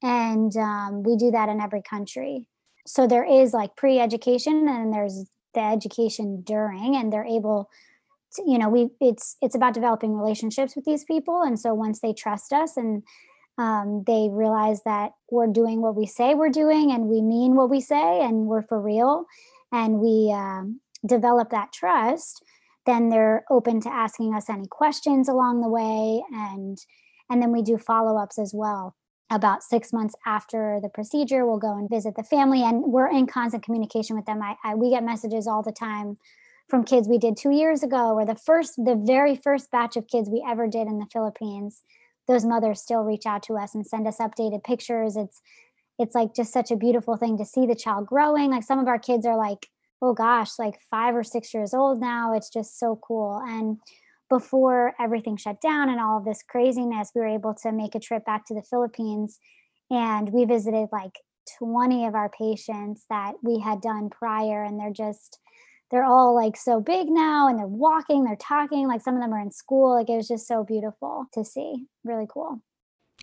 [0.06, 2.48] and um, we do that in every country.
[2.86, 7.72] So there is like pre-education and there's the education during and they're able
[8.36, 11.42] to, you know we it's it's about developing relationships with these people.
[11.42, 13.02] And so once they trust us and
[13.58, 17.72] um, they realize that we're doing what we say we're doing and we mean what
[17.72, 19.26] we say and we're for real
[19.72, 22.44] and we um, develop that trust
[22.86, 26.80] then they're open to asking us any questions along the way and
[27.30, 28.94] and then we do follow-ups as well
[29.32, 33.26] about six months after the procedure we'll go and visit the family and we're in
[33.26, 34.42] constant communication with them.
[34.42, 36.18] I, I, we get messages all the time
[36.70, 40.08] from kids we did two years ago or the first the very first batch of
[40.08, 41.84] kids we ever did in the philippines
[42.28, 45.16] those mothers still reach out to us and send us updated pictures.
[45.16, 45.42] It's
[45.98, 48.52] it's like just such a beautiful thing to see the child growing.
[48.52, 49.68] Like some of our kids are like
[50.02, 52.34] oh gosh like five or six years old now.
[52.34, 53.42] It's just so cool.
[53.46, 53.78] And
[54.30, 58.00] before everything shut down and all of this craziness, we were able to make a
[58.00, 59.40] trip back to the Philippines
[59.90, 61.20] and we visited like
[61.60, 65.40] 20 of our patients that we had done prior and they're just
[65.92, 69.34] they're all like so big now and they're walking, they're talking, like some of them
[69.34, 69.94] are in school.
[69.94, 71.86] Like it was just so beautiful to see.
[72.04, 72.60] Really cool.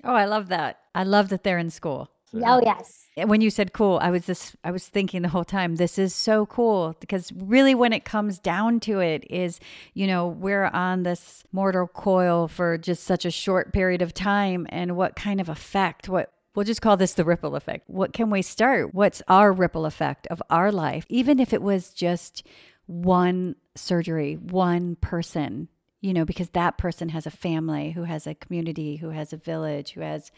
[0.04, 0.78] Oh, I love that.
[0.94, 2.11] I love that they're in school.
[2.34, 3.06] Oh yes.
[3.16, 6.14] When you said cool, I was just I was thinking the whole time this is
[6.14, 9.60] so cool because really when it comes down to it is,
[9.92, 14.66] you know, we're on this mortal coil for just such a short period of time
[14.70, 17.88] and what kind of effect what We'll just call this the ripple effect.
[17.88, 18.94] What can we start?
[18.94, 21.06] What's our ripple effect of our life?
[21.08, 22.46] Even if it was just
[22.84, 25.68] one surgery, one person,
[26.02, 29.36] you know, because that person has a family, who has a community, who has a
[29.36, 30.32] village, who has,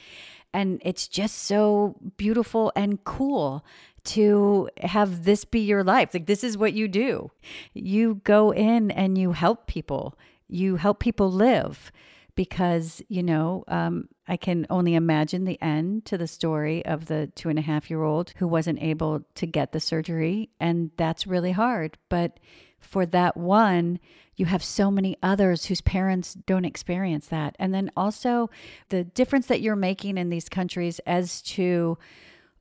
[0.53, 3.65] and it's just so beautiful and cool
[4.05, 6.13] to have this be your life.
[6.13, 7.31] Like, this is what you do.
[7.73, 11.91] You go in and you help people, you help people live
[12.35, 17.29] because, you know, um, I can only imagine the end to the story of the
[17.35, 20.51] two and a half year old who wasn't able to get the surgery.
[20.61, 21.97] And that's really hard.
[22.11, 22.39] But
[22.85, 23.99] for that one,
[24.37, 27.55] you have so many others whose parents don't experience that.
[27.59, 28.51] And then also
[28.89, 31.99] the difference that you're making in these countries as to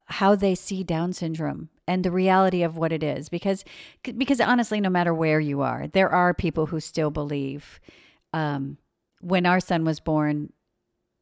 [0.06, 3.64] how they see down syndrome and the reality of what it is because
[4.18, 7.80] because honestly no matter where you are there are people who still believe
[8.34, 8.78] um,
[9.22, 10.52] when our son was born,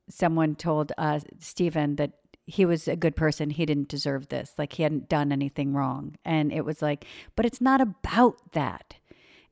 [0.09, 2.13] someone told uh, Stephen that
[2.45, 3.49] he was a good person.
[3.49, 4.53] He didn't deserve this.
[4.57, 6.15] Like he hadn't done anything wrong.
[6.25, 8.95] And it was like, but it's not about that.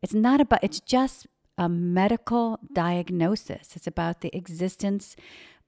[0.01, 3.75] It's not about, it's just a medical diagnosis.
[3.75, 5.15] It's about the existence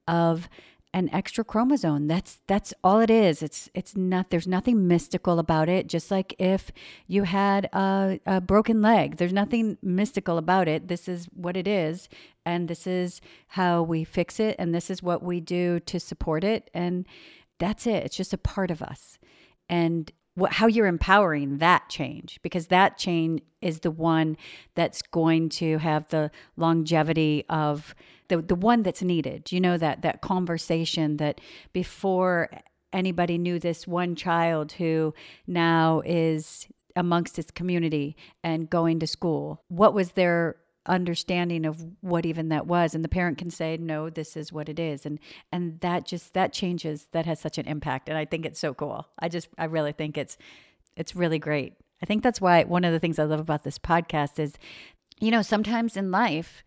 [0.08, 0.48] of
[0.94, 2.06] an extra chromosome.
[2.06, 3.42] That's that's all it is.
[3.42, 5.86] It's it's not there's nothing mystical about it.
[5.86, 6.70] Just like if
[7.06, 10.88] you had a, a broken leg, there's nothing mystical about it.
[10.88, 12.08] This is what it is,
[12.44, 16.44] and this is how we fix it, and this is what we do to support
[16.44, 17.06] it, and
[17.58, 18.04] that's it.
[18.04, 19.18] It's just a part of us,
[19.68, 24.36] and what, how you're empowering that change because that change is the one
[24.74, 27.94] that's going to have the longevity of
[28.28, 29.52] the the one that's needed.
[29.52, 31.40] You know that that conversation that
[31.72, 32.50] before
[32.92, 35.14] anybody knew this one child who
[35.46, 42.26] now is amongst its community and going to school what was their understanding of what
[42.26, 45.20] even that was and the parent can say no this is what it is and
[45.52, 48.74] and that just that changes that has such an impact and i think it's so
[48.74, 50.36] cool i just i really think it's
[50.96, 53.78] it's really great i think that's why one of the things i love about this
[53.78, 54.54] podcast is
[55.20, 56.64] you know sometimes in life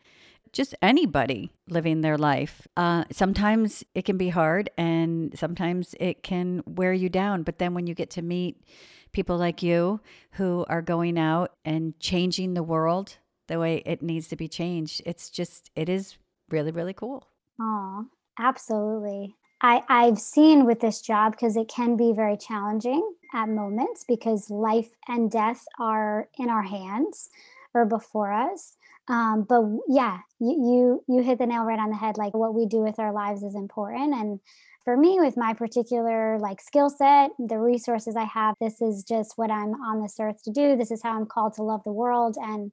[0.55, 2.65] just anybody living their life.
[2.77, 7.43] Uh, sometimes it can be hard and sometimes it can wear you down.
[7.43, 8.63] But then when you get to meet
[9.11, 9.99] people like you
[10.31, 15.01] who are going out and changing the world the way it needs to be changed.
[15.05, 16.17] It's just, it is
[16.49, 17.27] really, really cool.
[17.59, 18.05] Oh,
[18.39, 19.35] absolutely.
[19.61, 24.49] I, I've seen with this job because it can be very challenging at moments because
[24.49, 27.29] life and death are in our hands
[27.73, 28.75] or before us.
[29.07, 32.17] Um, but yeah, you, you you hit the nail right on the head.
[32.17, 34.39] Like what we do with our lives is important, and
[34.85, 39.33] for me with my particular like skill set the resources i have this is just
[39.35, 41.91] what i'm on this earth to do this is how i'm called to love the
[41.91, 42.71] world and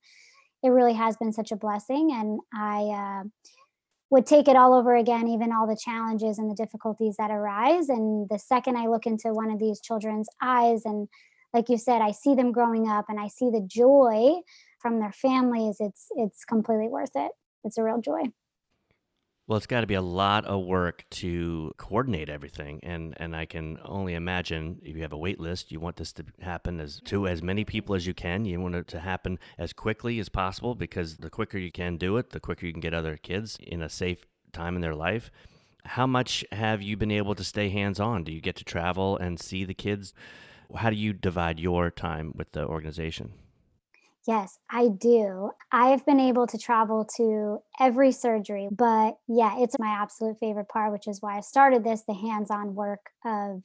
[0.63, 2.11] it really has been such a blessing.
[2.13, 3.29] And I uh,
[4.11, 7.89] would take it all over again, even all the challenges and the difficulties that arise.
[7.89, 11.09] And the second I look into one of these children's eyes, and
[11.55, 14.41] like you said, I see them growing up and I see the joy
[14.83, 17.31] from their families, it's it's completely worth it.
[17.65, 18.25] It's a real joy.
[19.47, 23.45] Well, it's got to be a lot of work to coordinate everything, and and I
[23.45, 27.01] can only imagine if you have a wait list, you want this to happen as
[27.07, 28.45] to as many people as you can.
[28.45, 32.19] You want it to happen as quickly as possible because the quicker you can do
[32.19, 35.33] it, the quicker you can get other kids in a safe time in their life.
[35.85, 38.23] How much have you been able to stay hands on?
[38.23, 40.15] Do you get to travel and see the kids?
[40.77, 43.33] How do you divide your time with the organization?
[44.27, 45.51] Yes, I do.
[45.73, 50.93] I've been able to travel to every surgery, but yeah, it's my absolute favorite part,
[50.93, 53.63] which is why I started this the hands on work of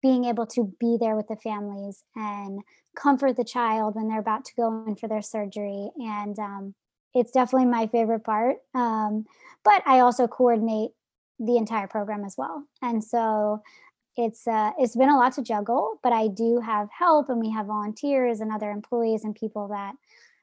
[0.00, 2.60] being able to be there with the families and
[2.96, 5.90] comfort the child when they're about to go in for their surgery.
[5.96, 6.74] And um,
[7.14, 8.56] it's definitely my favorite part.
[8.74, 9.26] Um,
[9.64, 10.92] but I also coordinate
[11.38, 12.64] the entire program as well.
[12.80, 13.62] And so
[14.18, 17.50] it's uh, it's been a lot to juggle, but I do have help, and we
[17.52, 19.94] have volunteers and other employees and people that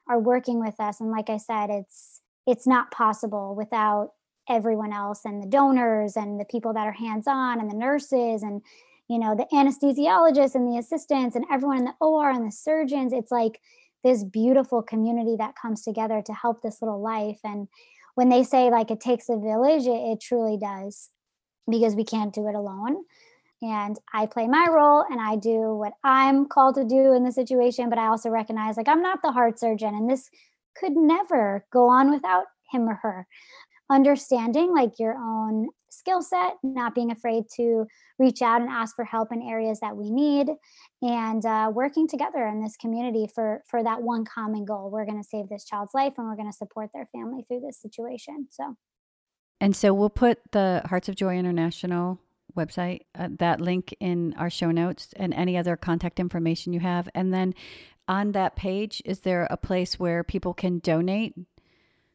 [0.08, 0.98] are working with us.
[0.98, 4.12] And like I said, it's it's not possible without
[4.48, 8.42] everyone else and the donors and the people that are hands on and the nurses
[8.42, 8.62] and
[9.08, 13.12] you know the anesthesiologists and the assistants and everyone in the OR and the surgeons.
[13.12, 13.60] It's like
[14.02, 17.68] this beautiful community that comes together to help this little life and
[18.14, 21.10] when they say like it takes a village it, it truly does
[21.68, 23.04] because we can't do it alone
[23.62, 27.32] and I play my role and I do what I'm called to do in the
[27.32, 27.88] situation.
[27.88, 30.28] But I also recognize like I'm not the heart surgeon and this
[30.78, 33.26] could never go on without him or her.
[33.88, 37.86] Understanding like your own skill set, not being afraid to
[38.18, 40.48] reach out and ask for help in areas that we need,
[41.02, 44.90] and uh, working together in this community for for that one common goal.
[44.90, 47.60] We're going to save this child's life, and we're going to support their family through
[47.60, 48.48] this situation.
[48.50, 48.76] So,
[49.60, 52.18] and so we'll put the Hearts of Joy International
[52.56, 57.08] website, uh, that link in our show notes, and any other contact information you have.
[57.14, 57.54] And then
[58.08, 61.34] on that page, is there a place where people can donate?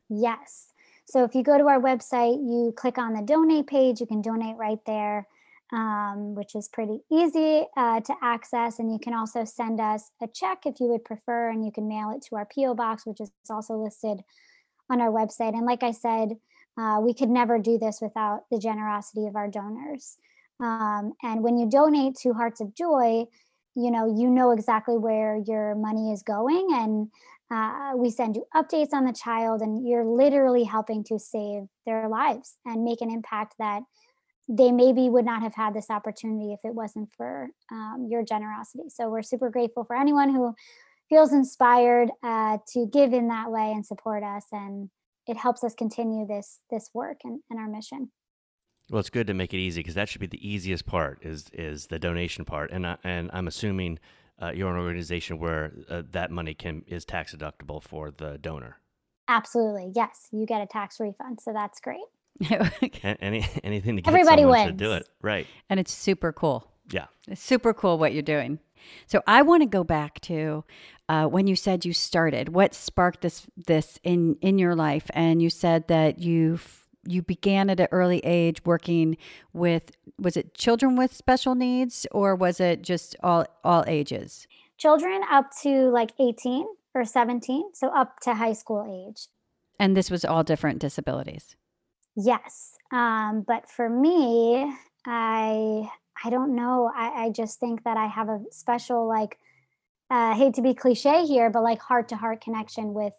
[0.09, 0.73] Yes.
[1.05, 4.21] So if you go to our website, you click on the donate page, you can
[4.21, 5.27] donate right there,
[5.73, 8.79] um, which is pretty easy uh, to access.
[8.79, 11.87] And you can also send us a check if you would prefer, and you can
[11.87, 12.75] mail it to our P.O.
[12.75, 14.21] box, which is also listed
[14.89, 15.53] on our website.
[15.53, 16.37] And like I said,
[16.77, 20.17] uh, we could never do this without the generosity of our donors.
[20.61, 23.25] Um, and when you donate to Hearts of Joy,
[23.75, 27.09] you know you know exactly where your money is going, and
[27.49, 32.07] uh, we send you updates on the child, and you're literally helping to save their
[32.07, 33.81] lives and make an impact that
[34.47, 38.83] they maybe would not have had this opportunity if it wasn't for um, your generosity.
[38.89, 40.53] So we're super grateful for anyone who
[41.09, 44.89] feels inspired uh, to give in that way and support us, and
[45.27, 48.11] it helps us continue this this work and, and our mission.
[48.91, 51.49] Well, it's good to make it easy because that should be the easiest part is
[51.53, 53.99] is the donation part, and I, and I'm assuming
[54.41, 58.79] uh, you're an organization where uh, that money can is tax deductible for the donor.
[59.29, 62.01] Absolutely, yes, you get a tax refund, so that's great.
[63.21, 66.69] Any anything to get everybody wins to do it right, and it's super cool.
[66.91, 68.59] Yeah, it's super cool what you're doing.
[69.07, 70.65] So I want to go back to
[71.07, 72.49] uh, when you said you started.
[72.49, 75.09] What sparked this this in in your life?
[75.13, 76.59] And you said that you
[77.05, 79.17] you began at an early age working
[79.53, 84.47] with was it children with special needs or was it just all all ages?
[84.77, 89.27] Children up to like 18 or 17 so up to high school age.
[89.79, 91.55] And this was all different disabilities?
[92.15, 94.71] Yes um, but for me
[95.05, 95.89] i
[96.23, 96.91] i don't know.
[96.95, 99.37] I, I just think that i have a special like
[100.09, 103.13] uh, hate to be cliche here but like heart to heart connection with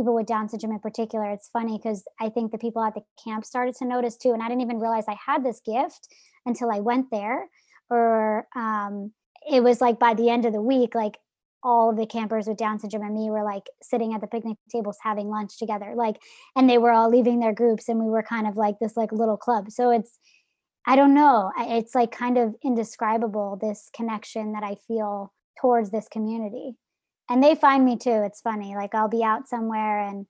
[0.00, 1.30] people with Down syndrome in particular.
[1.30, 4.32] It's funny because I think the people at the camp started to notice too.
[4.32, 6.08] And I didn't even realize I had this gift
[6.46, 7.48] until I went there.
[7.90, 9.12] Or um,
[9.50, 11.18] it was like by the end of the week, like
[11.62, 14.56] all of the campers with Down syndrome and me were like sitting at the picnic
[14.72, 15.92] tables having lunch together.
[15.94, 16.16] Like,
[16.56, 19.12] and they were all leaving their groups and we were kind of like this like
[19.12, 19.70] little club.
[19.70, 20.18] So it's,
[20.86, 21.52] I don't know.
[21.58, 26.76] It's like kind of indescribable, this connection that I feel towards this community
[27.30, 28.22] and they find me too.
[28.26, 28.74] It's funny.
[28.74, 30.26] Like I'll be out somewhere and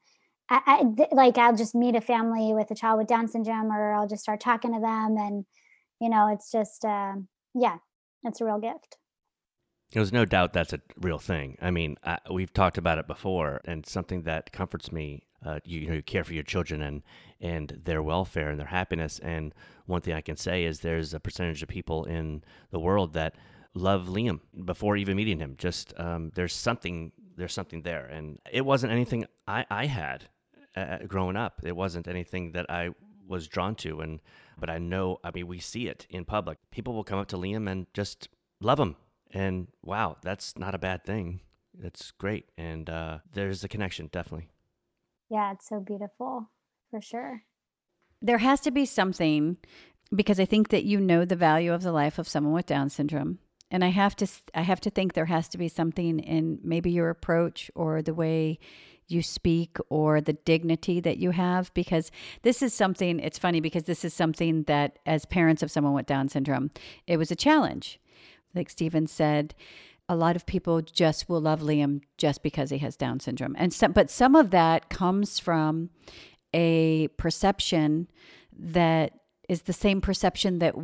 [0.50, 3.92] I, I, like I'll just meet a family with a child with Down syndrome, or
[3.92, 5.44] I'll just start talking to them, and
[6.00, 7.14] you know, it's just uh,
[7.54, 7.76] yeah,
[8.24, 8.96] it's a real gift.
[9.92, 11.56] There's no doubt that's a real thing.
[11.60, 15.26] I mean, I, we've talked about it before, and something that comforts me.
[15.44, 17.02] Uh, you, you, know, you care for your children and
[17.40, 19.20] and their welfare and their happiness.
[19.20, 19.54] And
[19.86, 22.42] one thing I can say is there's a percentage of people in
[22.72, 23.36] the world that
[23.74, 25.54] love Liam before even meeting him.
[25.58, 30.28] Just um, there's something there's something there, and it wasn't anything I I had
[30.76, 31.60] uh, growing up.
[31.64, 32.90] It wasn't anything that I
[33.26, 34.20] was drawn to, and
[34.58, 35.18] but I know.
[35.24, 36.58] I mean, we see it in public.
[36.70, 38.28] People will come up to Liam and just
[38.60, 38.96] love him,
[39.32, 41.40] and wow, that's not a bad thing.
[41.74, 44.50] That's great, and uh, there's a connection, definitely.
[45.30, 46.50] Yeah, it's so beautiful,
[46.90, 47.44] for sure.
[48.20, 49.56] There has to be something
[50.14, 52.90] because I think that you know the value of the life of someone with Down
[52.90, 53.38] syndrome
[53.70, 56.90] and I have to I have to think there has to be something in maybe
[56.90, 58.58] your approach or the way
[59.08, 62.10] you speak or the dignity that you have because
[62.42, 66.06] this is something it's funny because this is something that as parents of someone with
[66.06, 66.70] down syndrome
[67.06, 68.00] it was a challenge.
[68.54, 69.54] Like Stephen said
[70.08, 73.54] a lot of people just will love Liam just because he has down syndrome.
[73.56, 75.90] And some, but some of that comes from
[76.52, 78.08] a perception
[78.58, 79.12] that
[79.48, 80.74] is the same perception that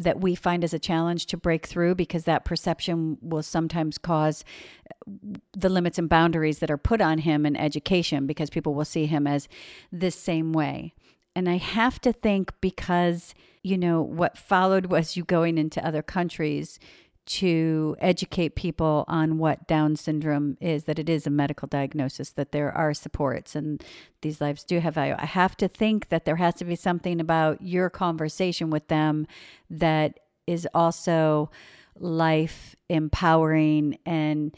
[0.00, 4.44] that we find as a challenge to break through because that perception will sometimes cause
[4.90, 8.84] uh, the limits and boundaries that are put on him in education because people will
[8.84, 9.46] see him as
[9.92, 10.94] this same way.
[11.36, 16.02] And I have to think because, you know, what followed was you going into other
[16.02, 16.80] countries
[17.26, 22.52] to educate people on what Down syndrome is, that it is a medical diagnosis, that
[22.52, 23.82] there are supports, and
[24.22, 25.14] these lives do have value.
[25.18, 29.26] I have to think that there has to be something about your conversation with them
[29.68, 31.50] that is also
[31.98, 34.56] life empowering and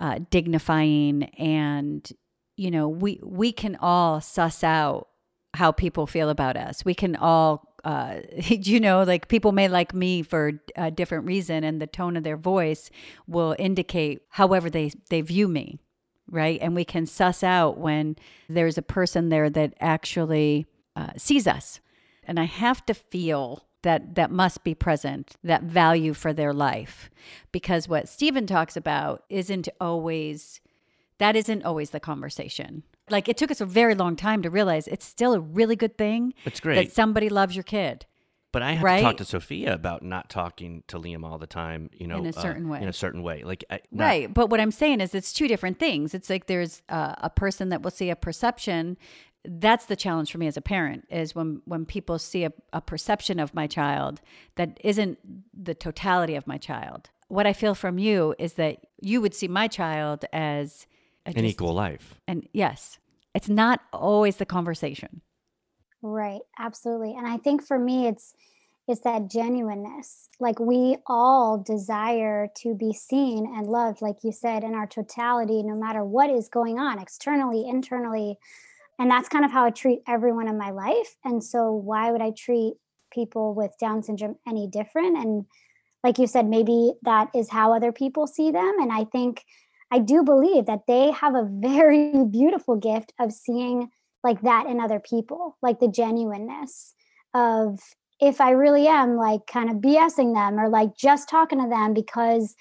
[0.00, 2.10] uh, dignifying and
[2.56, 5.08] you know we we can all suss out
[5.54, 9.94] how people feel about us we can all uh, you know, like people may like
[9.94, 12.90] me for a different reason, and the tone of their voice
[13.26, 15.78] will indicate however they, they view me,
[16.30, 16.58] right?
[16.60, 18.16] And we can suss out when
[18.48, 20.66] there's a person there that actually
[20.96, 21.80] uh, sees us.
[22.24, 27.10] And I have to feel that that must be present, that value for their life.
[27.50, 30.60] Because what Stephen talks about isn't always
[31.18, 32.82] that isn't always the conversation.
[33.12, 35.96] Like it took us a very long time to realize it's still a really good
[35.96, 36.34] thing.
[36.44, 36.76] It's great.
[36.76, 38.06] that somebody loves your kid.
[38.52, 38.98] But I have Right?
[38.98, 42.26] to talk to Sophia about not talking to Liam all the time, you know, In
[42.26, 42.82] a uh, certain way.
[42.82, 44.34] In a certain way, like I, not- Right.
[44.34, 46.12] But what I'm saying is it's two different things.
[46.12, 48.98] It's like there's uh, a person that will see a perception.
[49.44, 52.80] That's the challenge for me as a parent is when when people see a, a
[52.82, 54.20] perception of my child
[54.56, 55.18] that isn't
[55.54, 57.08] the totality of my child.
[57.28, 60.86] What I feel from you is that you would see my child as
[61.24, 62.20] a An just- equal life.
[62.28, 62.98] And yes,
[63.34, 65.22] it's not always the conversation.
[66.02, 67.14] Right, absolutely.
[67.16, 68.34] And I think for me it's
[68.88, 70.28] it's that genuineness.
[70.40, 75.62] Like we all desire to be seen and loved like you said in our totality
[75.62, 78.38] no matter what is going on externally, internally.
[78.98, 81.16] And that's kind of how I treat everyone in my life.
[81.24, 82.74] And so why would I treat
[83.12, 85.44] people with down syndrome any different and
[86.02, 89.44] like you said maybe that is how other people see them and I think
[89.92, 93.90] I do believe that they have a very beautiful gift of seeing
[94.24, 96.94] like that in other people, like the genuineness
[97.34, 97.78] of
[98.20, 101.92] if I really am like kind of BSing them or like just talking to them
[101.92, 102.54] because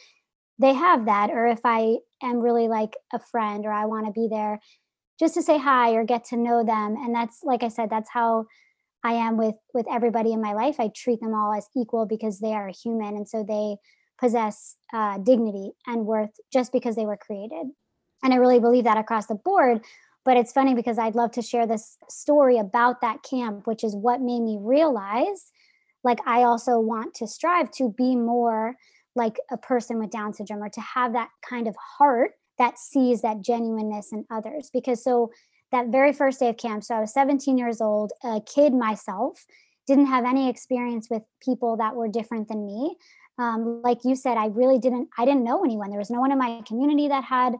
[0.59, 4.11] they have that, or if I am really like a friend or I want to
[4.11, 4.59] be there
[5.19, 6.95] just to say hi or get to know them.
[6.97, 8.45] And that's like I said, that's how
[9.03, 10.79] I am with with everybody in my life.
[10.79, 13.77] I treat them all as equal because they are human, and so they
[14.21, 17.67] possess uh, dignity and worth just because they were created.
[18.23, 19.81] And I really believe that across the board.
[20.23, 23.95] But it's funny because I'd love to share this story about that camp, which is
[23.95, 25.51] what made me realize
[26.03, 28.75] like I also want to strive to be more
[29.15, 33.21] like a person with Down syndrome or to have that kind of heart that sees
[33.21, 34.69] that genuineness in others.
[34.71, 35.31] Because so
[35.71, 39.45] that very first day of camp, so I was 17 years old, a kid myself,
[39.87, 42.95] didn't have any experience with people that were different than me.
[43.41, 45.89] Um, like you said, I really didn't, I didn't know anyone.
[45.89, 47.55] There was no one in my community that had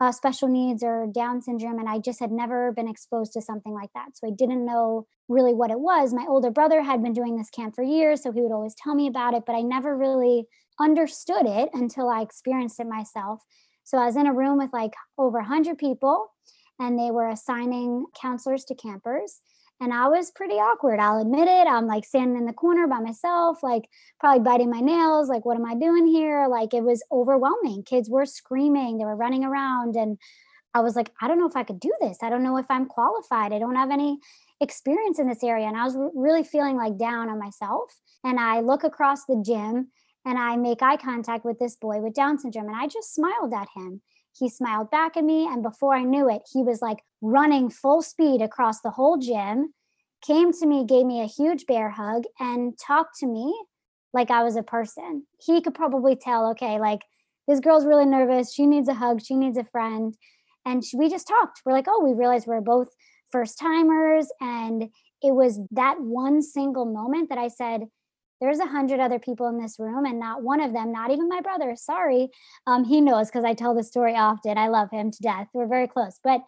[0.00, 3.72] uh, special needs or Down syndrome, and I just had never been exposed to something
[3.72, 4.16] like that.
[4.16, 6.12] So I didn't know really what it was.
[6.12, 8.94] My older brother had been doing this camp for years, so he would always tell
[8.94, 10.46] me about it, but I never really
[10.80, 13.42] understood it until I experienced it myself.
[13.84, 16.28] So I was in a room with like over 100 people,
[16.78, 19.40] and they were assigning counselors to campers.
[19.80, 21.00] And I was pretty awkward.
[21.00, 21.66] I'll admit it.
[21.66, 23.88] I'm like standing in the corner by myself, like
[24.20, 25.28] probably biting my nails.
[25.28, 26.46] Like, what am I doing here?
[26.48, 27.82] Like, it was overwhelming.
[27.82, 29.96] Kids were screaming, they were running around.
[29.96, 30.18] And
[30.74, 32.18] I was like, I don't know if I could do this.
[32.22, 33.52] I don't know if I'm qualified.
[33.52, 34.18] I don't have any
[34.60, 35.66] experience in this area.
[35.66, 37.94] And I was really feeling like down on myself.
[38.24, 39.88] And I look across the gym
[40.24, 42.68] and I make eye contact with this boy with Down syndrome.
[42.68, 44.00] And I just smiled at him.
[44.36, 45.46] He smiled back at me.
[45.46, 49.72] And before I knew it, he was like running full speed across the whole gym,
[50.26, 53.54] came to me, gave me a huge bear hug, and talked to me
[54.12, 55.26] like I was a person.
[55.40, 57.02] He could probably tell, okay, like
[57.46, 58.52] this girl's really nervous.
[58.52, 59.20] She needs a hug.
[59.22, 60.16] She needs a friend.
[60.64, 61.60] And we just talked.
[61.64, 62.88] We're like, oh, we realized we're both
[63.30, 64.28] first timers.
[64.40, 64.84] And
[65.22, 67.82] it was that one single moment that I said,
[68.40, 71.28] there's a hundred other people in this room and not one of them not even
[71.28, 72.28] my brother sorry
[72.66, 75.66] um, he knows because i tell the story often i love him to death we're
[75.66, 76.40] very close but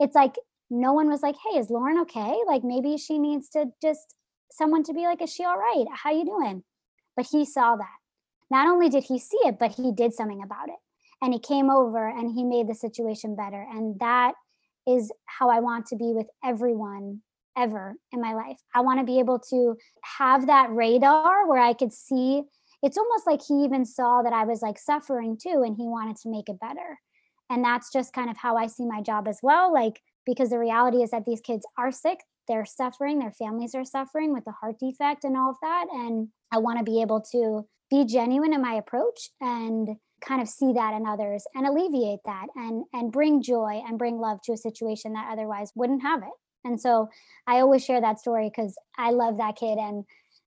[0.00, 0.34] it's like
[0.70, 2.36] no one was like hey is lauren okay?
[2.46, 4.14] Like maybe she needs to just
[4.50, 5.86] someone to be like is she all right?
[5.92, 6.62] How you doing?
[7.16, 7.96] But he saw that.
[8.50, 10.76] Not only did he see it but he did something about it
[11.22, 14.34] and he came over and he made the situation better and that
[14.86, 17.22] is how i want to be with everyone
[17.56, 18.58] ever in my life.
[18.74, 19.76] I want to be able to
[20.18, 22.42] have that radar where I could see
[22.82, 26.16] it's almost like he even saw that I was like suffering too and he wanted
[26.18, 27.00] to make it better.
[27.50, 30.58] And that's just kind of how I see my job as well like because the
[30.58, 34.52] reality is that these kids are sick, they're suffering, their families are suffering with the
[34.52, 38.52] heart defect and all of that and I want to be able to be genuine
[38.52, 43.12] in my approach and kind of see that in others and alleviate that and and
[43.12, 46.28] bring joy and bring love to a situation that otherwise wouldn't have it.
[46.66, 47.08] And so
[47.46, 50.04] I always share that story because I love that kid and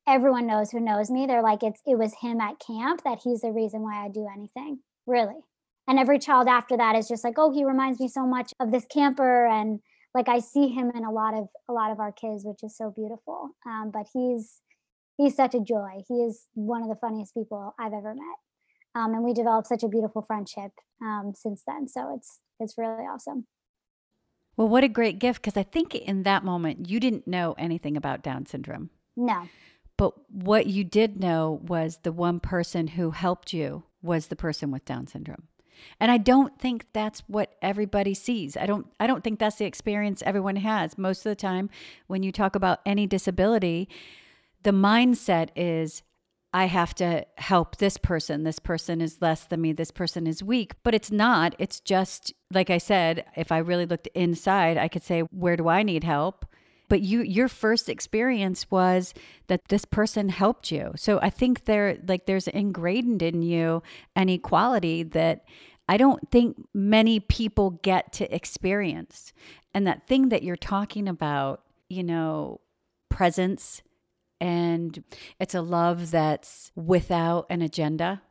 [0.08, 1.26] everyone knows who knows me.
[1.26, 4.28] They're like, it's it was him at camp that he's the reason why I do
[4.32, 4.80] anything.
[5.08, 5.40] Really.
[5.88, 8.72] And every child after that is just like, oh, he reminds me so much of
[8.72, 9.48] this camper.
[9.48, 9.80] And
[10.14, 12.76] like I see him in a lot of a lot of our kids, which is
[12.76, 13.52] so beautiful.
[13.66, 14.62] Um, but he's
[15.18, 16.04] he's such a joy.
[16.08, 18.40] He is one of the funniest people I've ever met.
[18.96, 21.88] Um, and we developed such a beautiful friendship um, since then.
[21.88, 23.48] So it's it's really awesome.
[24.60, 27.96] Well, what a great gift because I think in that moment you didn't know anything
[27.96, 28.90] about Down syndrome.
[29.16, 29.48] No.
[29.96, 34.70] But what you did know was the one person who helped you was the person
[34.70, 35.44] with Down syndrome.
[35.98, 38.58] And I don't think that's what everybody sees.
[38.58, 40.98] I don't I don't think that's the experience everyone has.
[40.98, 41.70] Most of the time
[42.08, 43.88] when you talk about any disability,
[44.64, 46.04] the mindset is
[46.54, 48.44] I have to help this person.
[48.44, 49.72] This person is less than me.
[49.72, 50.74] This person is weak.
[50.84, 51.56] But it's not.
[51.60, 55.68] It's just, like I said, if I really looked inside, I could say, where do
[55.68, 56.46] I need help?
[56.90, 59.14] But you your first experience was
[59.46, 60.92] that this person helped you.
[60.96, 63.84] So I think there like there's ingrained in you
[64.16, 65.46] an equality that
[65.88, 69.34] I don't think many people get to experience.
[69.74, 72.60] And that thing that you're talking about, you know,
[73.10, 73.84] presence
[74.40, 75.04] and
[75.40, 78.22] it's a love that's without an agenda.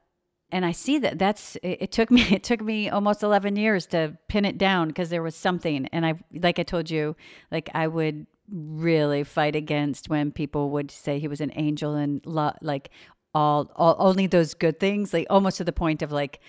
[0.50, 3.86] And i see that that's it, it, took me it took me almost 11 years
[3.86, 5.86] to pin it down because there was something.
[5.92, 7.16] And i like i told you
[7.50, 12.24] like i would really fight against when people would say he was an angel and
[12.24, 12.90] lo- like
[13.34, 16.40] all, all only those good things like almost to the point of like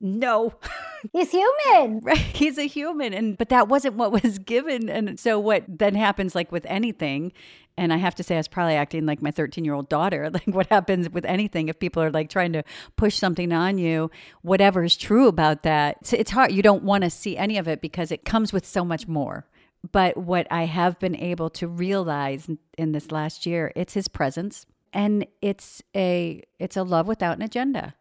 [0.00, 0.52] no.
[1.12, 2.00] He's human.
[2.00, 2.18] Right.
[2.18, 3.14] He's a human.
[3.14, 4.88] And but that wasn't what was given.
[4.88, 7.32] And so what then happens like with anything
[7.76, 10.30] and i have to say i was probably acting like my 13 year old daughter
[10.34, 12.62] like what happens with anything if people are like trying to
[12.96, 14.10] push something on you?
[14.42, 17.68] Whatever is true about that it's, it's hard you don't want to see any of
[17.68, 19.46] it because it comes with so much more.
[19.92, 22.48] But what i have been able to realize
[22.78, 27.42] in this last year it's his presence and it's a it's a love without an
[27.42, 27.94] agenda.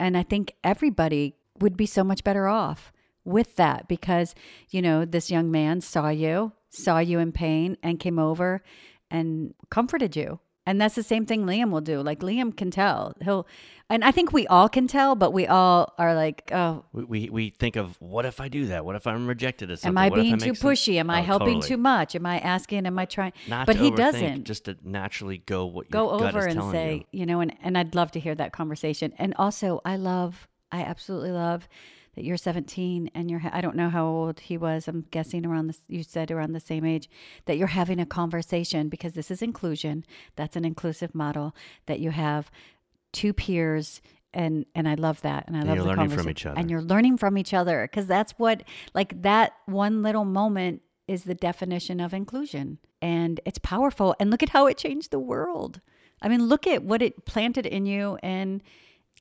[0.00, 2.92] And I think everybody would be so much better off
[3.24, 4.34] with that because,
[4.70, 8.62] you know, this young man saw you, saw you in pain, and came over
[9.10, 10.40] and comforted you.
[10.68, 12.02] And that's the same thing Liam will do.
[12.02, 13.14] Like Liam can tell.
[13.22, 13.46] He'll
[13.88, 17.30] and I think we all can tell, but we all are like, oh, we we,
[17.30, 18.84] we think of what if I do that?
[18.84, 19.96] What if I'm rejected as something?
[19.96, 20.96] Am I what being I too pushy?
[20.96, 21.68] Am I oh, helping totally.
[21.68, 22.14] too much?
[22.14, 22.84] Am I asking?
[22.84, 23.32] Am I trying?
[23.48, 24.44] Not but he doesn't.
[24.44, 27.20] Just to naturally go what go over and say, you.
[27.20, 29.14] you know, and and I'd love to hear that conversation.
[29.16, 31.66] And also, I love, I absolutely love
[32.18, 34.88] that you're 17 and you're I don't know how old he was.
[34.88, 37.08] I'm guessing around the you said around the same age
[37.44, 40.04] that you're having a conversation because this is inclusion.
[40.34, 41.54] That's an inclusive model
[41.86, 42.50] that you have
[43.12, 44.02] two peers
[44.34, 46.58] and and I love that and I and love you're the learning from each other.
[46.58, 48.64] And you're learning from each other because that's what
[48.94, 54.42] like that one little moment is the definition of inclusion and it's powerful and look
[54.42, 55.80] at how it changed the world.
[56.20, 58.60] I mean, look at what it planted in you and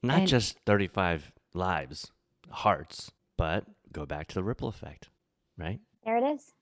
[0.01, 2.11] not and, just 35 lives
[2.49, 5.09] hearts, but go back to the ripple effect,
[5.57, 5.79] right?
[6.03, 6.53] There it is.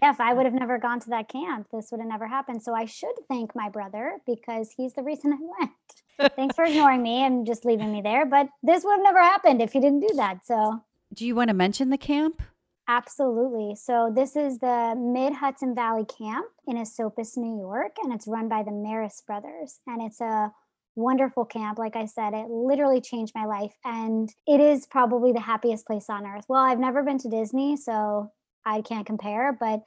[0.00, 2.62] Yeah, if I would have never gone to that camp, this would have never happened.
[2.62, 6.32] So I should thank my brother because he's the reason I went.
[6.36, 8.26] Thanks for ignoring me and just leaving me there.
[8.26, 10.44] But this would have never happened if he didn't do that.
[10.44, 10.82] So,
[11.14, 12.42] do you want to mention the camp?
[12.88, 13.74] Absolutely.
[13.74, 18.48] So, this is the Mid Hudson Valley Camp in Esopus, New York, and it's run
[18.48, 19.80] by the Marist brothers.
[19.86, 20.52] And it's a
[20.96, 21.78] wonderful camp.
[21.78, 23.72] Like I said, it literally changed my life.
[23.84, 26.46] And it is probably the happiest place on earth.
[26.48, 28.32] Well, I've never been to Disney, so
[28.64, 29.56] I can't compare.
[29.58, 29.82] But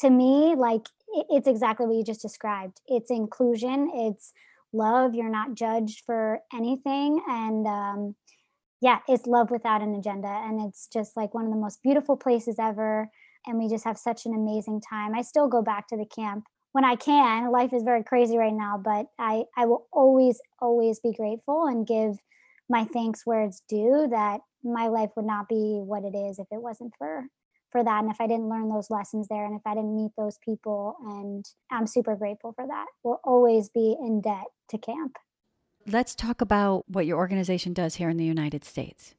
[0.00, 0.82] to me, like
[1.30, 4.32] it's exactly what you just described it's inclusion, it's
[4.72, 5.14] love.
[5.14, 7.22] You're not judged for anything.
[7.26, 8.14] And, um,
[8.80, 10.28] yeah, it's love without an agenda.
[10.28, 13.10] And it's just like one of the most beautiful places ever.
[13.46, 15.14] And we just have such an amazing time.
[15.14, 16.44] I still go back to the camp
[16.78, 17.50] when I can.
[17.50, 21.84] Life is very crazy right now, but I, I will always, always be grateful and
[21.84, 22.18] give
[22.68, 26.46] my thanks where it's due that my life would not be what it is if
[26.52, 27.24] it wasn't for
[27.70, 30.10] for that and if i didn't learn those lessons there and if i didn't meet
[30.16, 35.16] those people and i'm super grateful for that we'll always be in debt to camp
[35.86, 39.14] let's talk about what your organization does here in the united states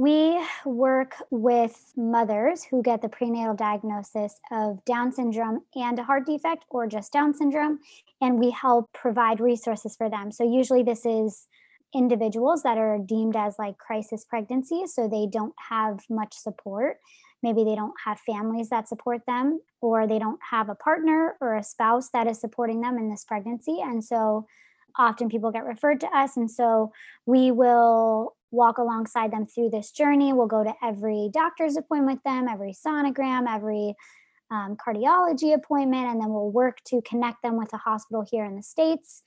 [0.00, 6.24] we work with mothers who get the prenatal diagnosis of Down syndrome and a heart
[6.24, 7.80] defect or just Down syndrome,
[8.18, 10.32] and we help provide resources for them.
[10.32, 11.48] So, usually, this is
[11.94, 16.96] individuals that are deemed as like crisis pregnancies, so they don't have much support.
[17.42, 21.56] Maybe they don't have families that support them, or they don't have a partner or
[21.56, 23.80] a spouse that is supporting them in this pregnancy.
[23.82, 24.46] And so,
[24.96, 26.38] often people get referred to us.
[26.38, 26.90] And so,
[27.26, 30.32] we will walk alongside them through this journey.
[30.32, 33.94] We'll go to every doctor's appointment with them, every sonogram, every
[34.50, 38.56] um, cardiology appointment, and then we'll work to connect them with a hospital here in
[38.56, 39.22] the States.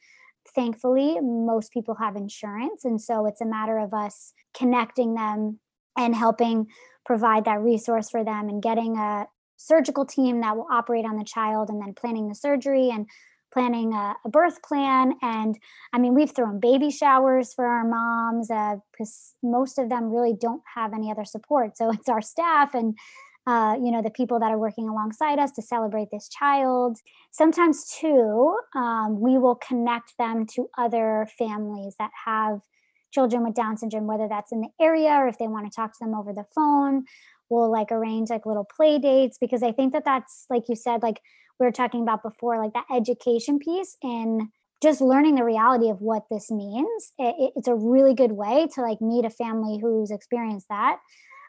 [0.53, 2.83] Thankfully, most people have insurance.
[2.83, 5.59] And so it's a matter of us connecting them
[5.97, 6.67] and helping
[7.05, 11.23] provide that resource for them and getting a surgical team that will operate on the
[11.23, 13.07] child and then planning the surgery and
[13.53, 15.13] planning a, a, birth plan.
[15.21, 15.57] And
[15.93, 20.33] I mean, we've thrown baby showers for our moms because uh, most of them really
[20.33, 21.77] don't have any other support.
[21.77, 22.97] So it's our staff and
[23.45, 26.97] uh, you know, the people that are working alongside us to celebrate this child.
[27.31, 32.61] Sometimes, too, um, we will connect them to other families that have
[33.13, 35.91] children with Down syndrome, whether that's in the area or if they want to talk
[35.91, 37.03] to them over the phone.
[37.53, 41.03] We'll like arrange like little play dates because I think that that's, like you said,
[41.03, 41.21] like
[41.59, 44.43] we were talking about before, like that education piece and
[44.81, 47.13] just learning the reality of what this means.
[47.17, 50.97] It, it's a really good way to like meet a family who's experienced that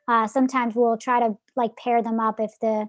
[0.09, 2.87] uh, sometimes we'll try to like pair them up if the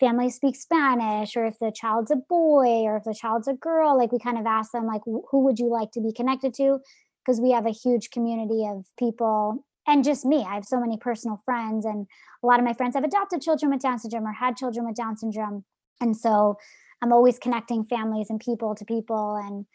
[0.00, 3.96] family speaks Spanish or if the child's a boy or if the child's a girl.
[3.96, 6.80] Like we kind of ask them like, who would you like to be connected to?
[7.24, 10.44] Because we have a huge community of people and just me.
[10.48, 12.06] I have so many personal friends, and
[12.42, 14.96] a lot of my friends have adopted children with Down syndrome or had children with
[14.96, 15.64] Down syndrome.
[16.00, 16.56] And so
[17.02, 19.36] I'm always connecting families and people to people.
[19.36, 19.66] And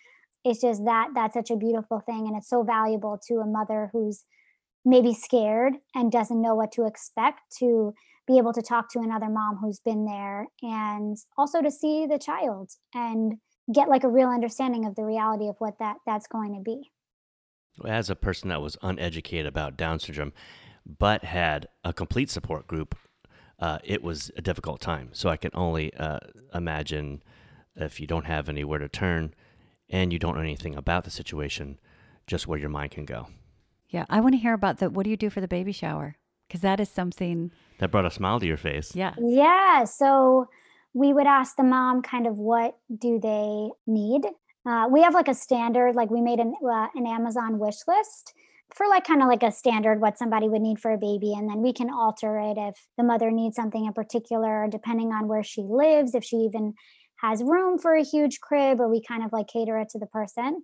[0.44, 2.28] it's just that that's such a beautiful thing.
[2.28, 4.26] And it's so valuable to a mother who's
[4.84, 7.94] maybe scared and doesn't know what to expect to
[8.28, 12.18] be able to talk to another mom who's been there and also to see the
[12.18, 13.34] child and
[13.74, 16.90] get like a real understanding of the reality of what that that's going to be
[17.86, 20.34] as a person that was uneducated about down syndrome
[21.00, 22.96] but had a complete support group
[23.60, 26.20] uh, it was a difficult time so i can only uh,
[26.54, 27.22] imagine
[27.76, 29.34] if you don't have anywhere to turn
[29.90, 31.80] and you don't know anything about the situation
[32.28, 33.28] just where your mind can go
[33.92, 36.16] yeah, I want to hear about the what do you do for the baby shower?
[36.48, 38.96] Because that is something that brought a smile to your face.
[38.96, 39.14] Yeah.
[39.20, 39.84] Yeah.
[39.84, 40.48] So
[40.94, 44.26] we would ask the mom kind of what do they need.
[44.66, 48.34] Uh, we have like a standard, like we made an uh, an Amazon wish list
[48.76, 51.50] for like kind of like a standard what somebody would need for a baby and
[51.50, 55.44] then we can alter it if the mother needs something in particular depending on where
[55.44, 56.74] she lives if she even
[57.18, 60.06] has room for a huge crib or we kind of like cater it to the
[60.08, 60.64] person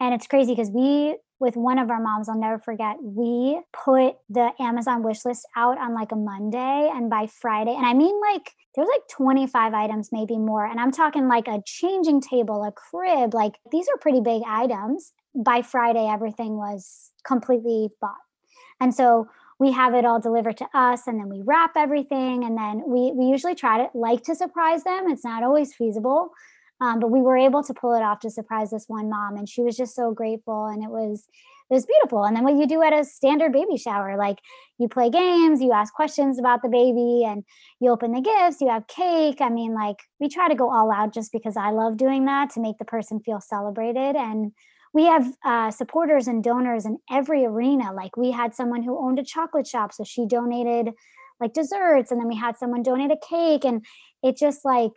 [0.00, 4.16] and it's crazy because we with one of our moms, I'll never forget, we put
[4.30, 6.90] the Amazon wish list out on like a Monday.
[6.94, 10.64] And by Friday, and I mean like there was like 25 items, maybe more.
[10.64, 15.12] And I'm talking like a changing table, a crib, like these are pretty big items.
[15.34, 18.14] By Friday, everything was completely bought.
[18.80, 19.28] And so
[19.58, 22.44] we have it all delivered to us and then we wrap everything.
[22.44, 25.08] And then we, we usually try to like to surprise them.
[25.08, 26.30] It's not always feasible.
[26.80, 29.48] Um, but we were able to pull it off to surprise this one mom, and
[29.48, 31.26] she was just so grateful, and it was
[31.70, 32.24] it was beautiful.
[32.24, 34.38] And then what you do at a standard baby shower, like
[34.78, 37.44] you play games, you ask questions about the baby, and
[37.80, 39.40] you open the gifts, you have cake.
[39.40, 42.50] I mean, like we try to go all out just because I love doing that
[42.50, 44.16] to make the person feel celebrated.
[44.16, 44.52] And
[44.92, 47.92] we have uh, supporters and donors in every arena.
[47.92, 50.90] Like we had someone who owned a chocolate shop, so she donated
[51.40, 53.84] like desserts, and then we had someone donate a cake, and
[54.22, 54.92] it just like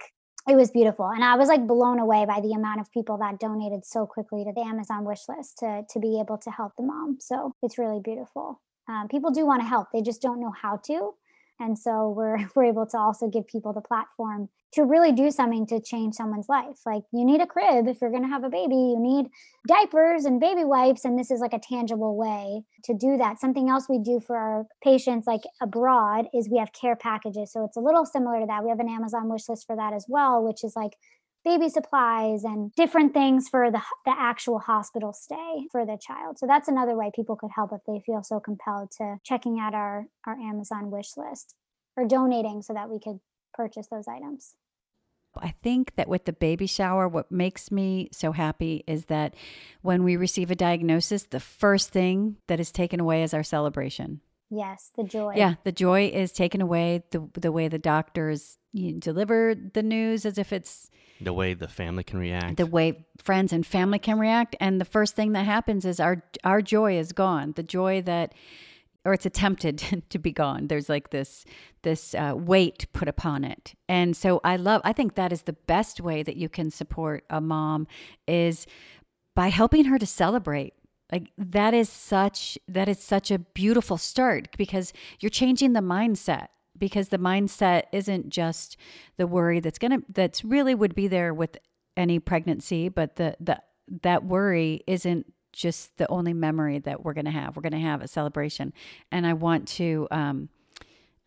[0.48, 3.40] it was beautiful and i was like blown away by the amount of people that
[3.40, 6.84] donated so quickly to the amazon wish list to to be able to help the
[6.84, 8.62] mom so it's really beautiful.
[8.90, 11.14] Um, people do want to help they just don't know how to
[11.60, 15.66] and so we're we're able to also give people the platform to really do something
[15.66, 16.80] to change someone's life.
[16.86, 18.76] Like you need a crib if you're going to have a baby.
[18.76, 19.28] You need
[19.68, 23.40] diapers and baby wipes and this is like a tangible way to do that.
[23.40, 27.52] Something else we do for our patients like abroad is we have care packages.
[27.54, 28.64] So it's a little similar to that.
[28.64, 30.98] We have an amazon wish list for that as well which is like
[31.48, 36.38] baby supplies and different things for the, the actual hospital stay for the child.
[36.38, 39.74] So that's another way people could help if they feel so compelled to checking out
[39.74, 41.56] our, our Amazon wish list
[41.96, 43.20] or donating so that we could
[43.54, 44.56] purchase those items.
[45.38, 49.36] I think that with the baby shower, what makes me so happy is that
[49.82, 54.20] when we receive a diagnosis, the first thing that is taken away is our celebration.
[54.50, 55.34] Yes, the joy.
[55.36, 57.04] Yeah, the joy is taken away.
[57.12, 58.58] The the way the doctors
[59.00, 62.58] deliver the news as if it's the way the family can react.
[62.58, 66.24] The way friends and family can react and the first thing that happens is our
[66.44, 67.54] our joy is gone.
[67.56, 68.34] The joy that
[69.06, 70.68] or it's attempted to be gone.
[70.68, 71.46] There's like this
[71.82, 73.74] this uh, weight put upon it.
[73.90, 77.24] And so i love i think that is the best way that you can support
[77.30, 77.88] a mom
[78.28, 78.68] is
[79.36, 80.74] by helping her to celebrate.
[81.12, 86.48] Like that is such that is such a beautiful start because you're changing the mindset
[86.80, 88.78] because the mindset isn't just
[89.18, 91.58] the worry that's going to that's really would be there with
[91.96, 93.60] any pregnancy but the the
[94.02, 95.26] that worry isn't
[95.58, 97.56] just the only memory that we're going to have.
[97.56, 98.74] We're going to have a celebration.
[99.12, 100.50] And i want to um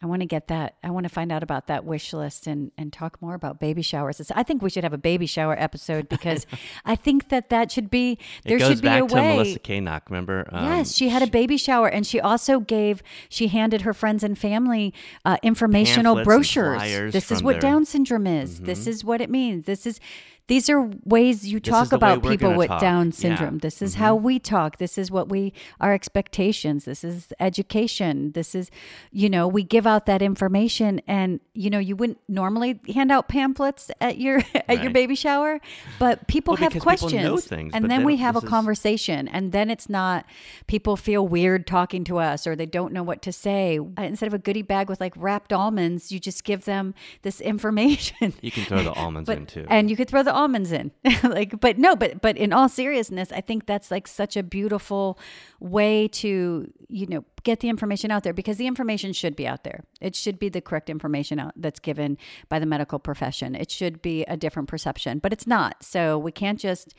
[0.03, 0.77] I want to get that.
[0.83, 3.83] I want to find out about that wish list and and talk more about baby
[3.83, 4.31] showers.
[4.35, 6.47] I think we should have a baby shower episode because
[6.87, 9.37] I think that that should be there should be a way.
[9.37, 10.49] Melissa Kanock, remember?
[10.51, 14.25] Um, yes, she had a baby shower and she also gave she handed her friends
[14.25, 14.95] and family
[15.27, 17.13] uh, informational brochures.
[17.13, 17.61] This is what their...
[17.61, 18.57] Down syndrome is.
[18.57, 18.65] Mm-hmm.
[18.65, 19.67] This is what it means.
[19.67, 20.01] This is
[20.51, 22.81] these are ways you talk about people with talk.
[22.81, 23.13] Down Yeah.
[23.25, 23.59] syndrome.
[23.59, 23.99] This is Mhm.
[23.99, 24.77] how we talk.
[24.79, 26.85] This is what we our expectations.
[26.85, 28.33] This is education.
[28.33, 28.71] This is,
[29.13, 33.29] you know, we give out that information, and you know, you wouldn't normally hand out
[33.29, 35.61] pamphlets at your at your baby shower,
[35.99, 39.29] but people Well, have people questions, know things, and then we have a is- conversation,
[39.29, 40.27] and then it's not
[40.67, 43.79] people feel weird talking to us or they don't know what to say.
[43.79, 46.93] Uh, Instead of a goodie bag with like wrapped almonds, you just give them
[47.23, 48.35] this information.
[48.41, 49.67] You can throw the almonds but in too.
[49.69, 50.91] and you could throw the almonds in.
[51.23, 55.19] Like but no but but in all seriousness i think that's like such a beautiful
[55.61, 59.65] way to you know get the information out there because the information should be out
[59.65, 59.85] there.
[60.01, 62.19] It should be the correct information out that's given
[62.49, 63.55] by the medical profession.
[63.55, 65.83] It should be a different perception but it's not.
[65.83, 66.95] So we can't just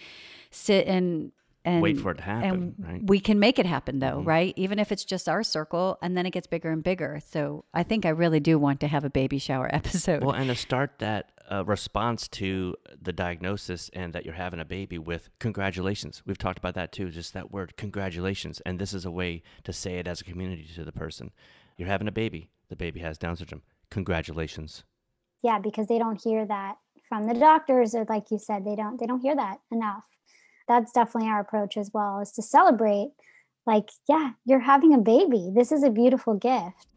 [0.50, 1.32] sit and
[1.64, 2.96] and Wait for it to happen, right?
[2.96, 3.06] Mm-hmm.
[3.06, 4.54] we can make it happen though right?
[4.58, 7.20] Even if it's just our circle and then it gets bigger and bigger.
[7.26, 10.24] So i think i really do want to have a baby shower episode.
[10.24, 11.32] Well, and to start that
[11.66, 16.24] response to the diagnosis and that you're having a baby with congratulations.
[16.26, 18.62] We've talked about that too, just that word congratulations.
[18.66, 21.32] And this is a way to say it as a community to the person.
[21.78, 22.50] You're having a baby.
[22.70, 23.64] The baby has Down syndrome.
[23.90, 24.84] Congratulations.
[25.44, 26.76] yeah because they don't hear that
[27.10, 30.04] from the doctors or like you said they don't they don't hear that enough
[30.68, 33.10] that's definitely our approach as well is to celebrate
[33.66, 36.88] like yeah you're having a baby this is a beautiful gift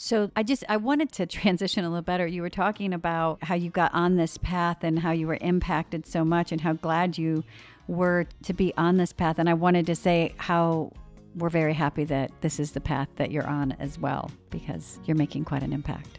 [0.00, 2.26] So I just I wanted to transition a little better.
[2.26, 6.06] You were talking about how you got on this path and how you were impacted
[6.06, 7.44] so much and how glad you
[7.88, 9.38] were to be on this path.
[9.38, 10.92] And I wanted to say how
[11.34, 15.16] we're very happy that this is the path that you're on as well because you're
[15.16, 16.18] making quite an impact.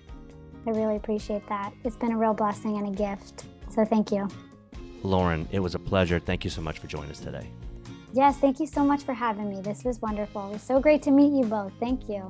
[0.67, 4.27] i really appreciate that it's been a real blessing and a gift so thank you
[5.01, 6.19] Lauren, it was a pleasure.
[6.19, 7.49] Thank you so much for joining us today.
[8.13, 11.01] yes thank you so much for having me this was wonderful it was so great
[11.01, 12.29] to meet you both thank you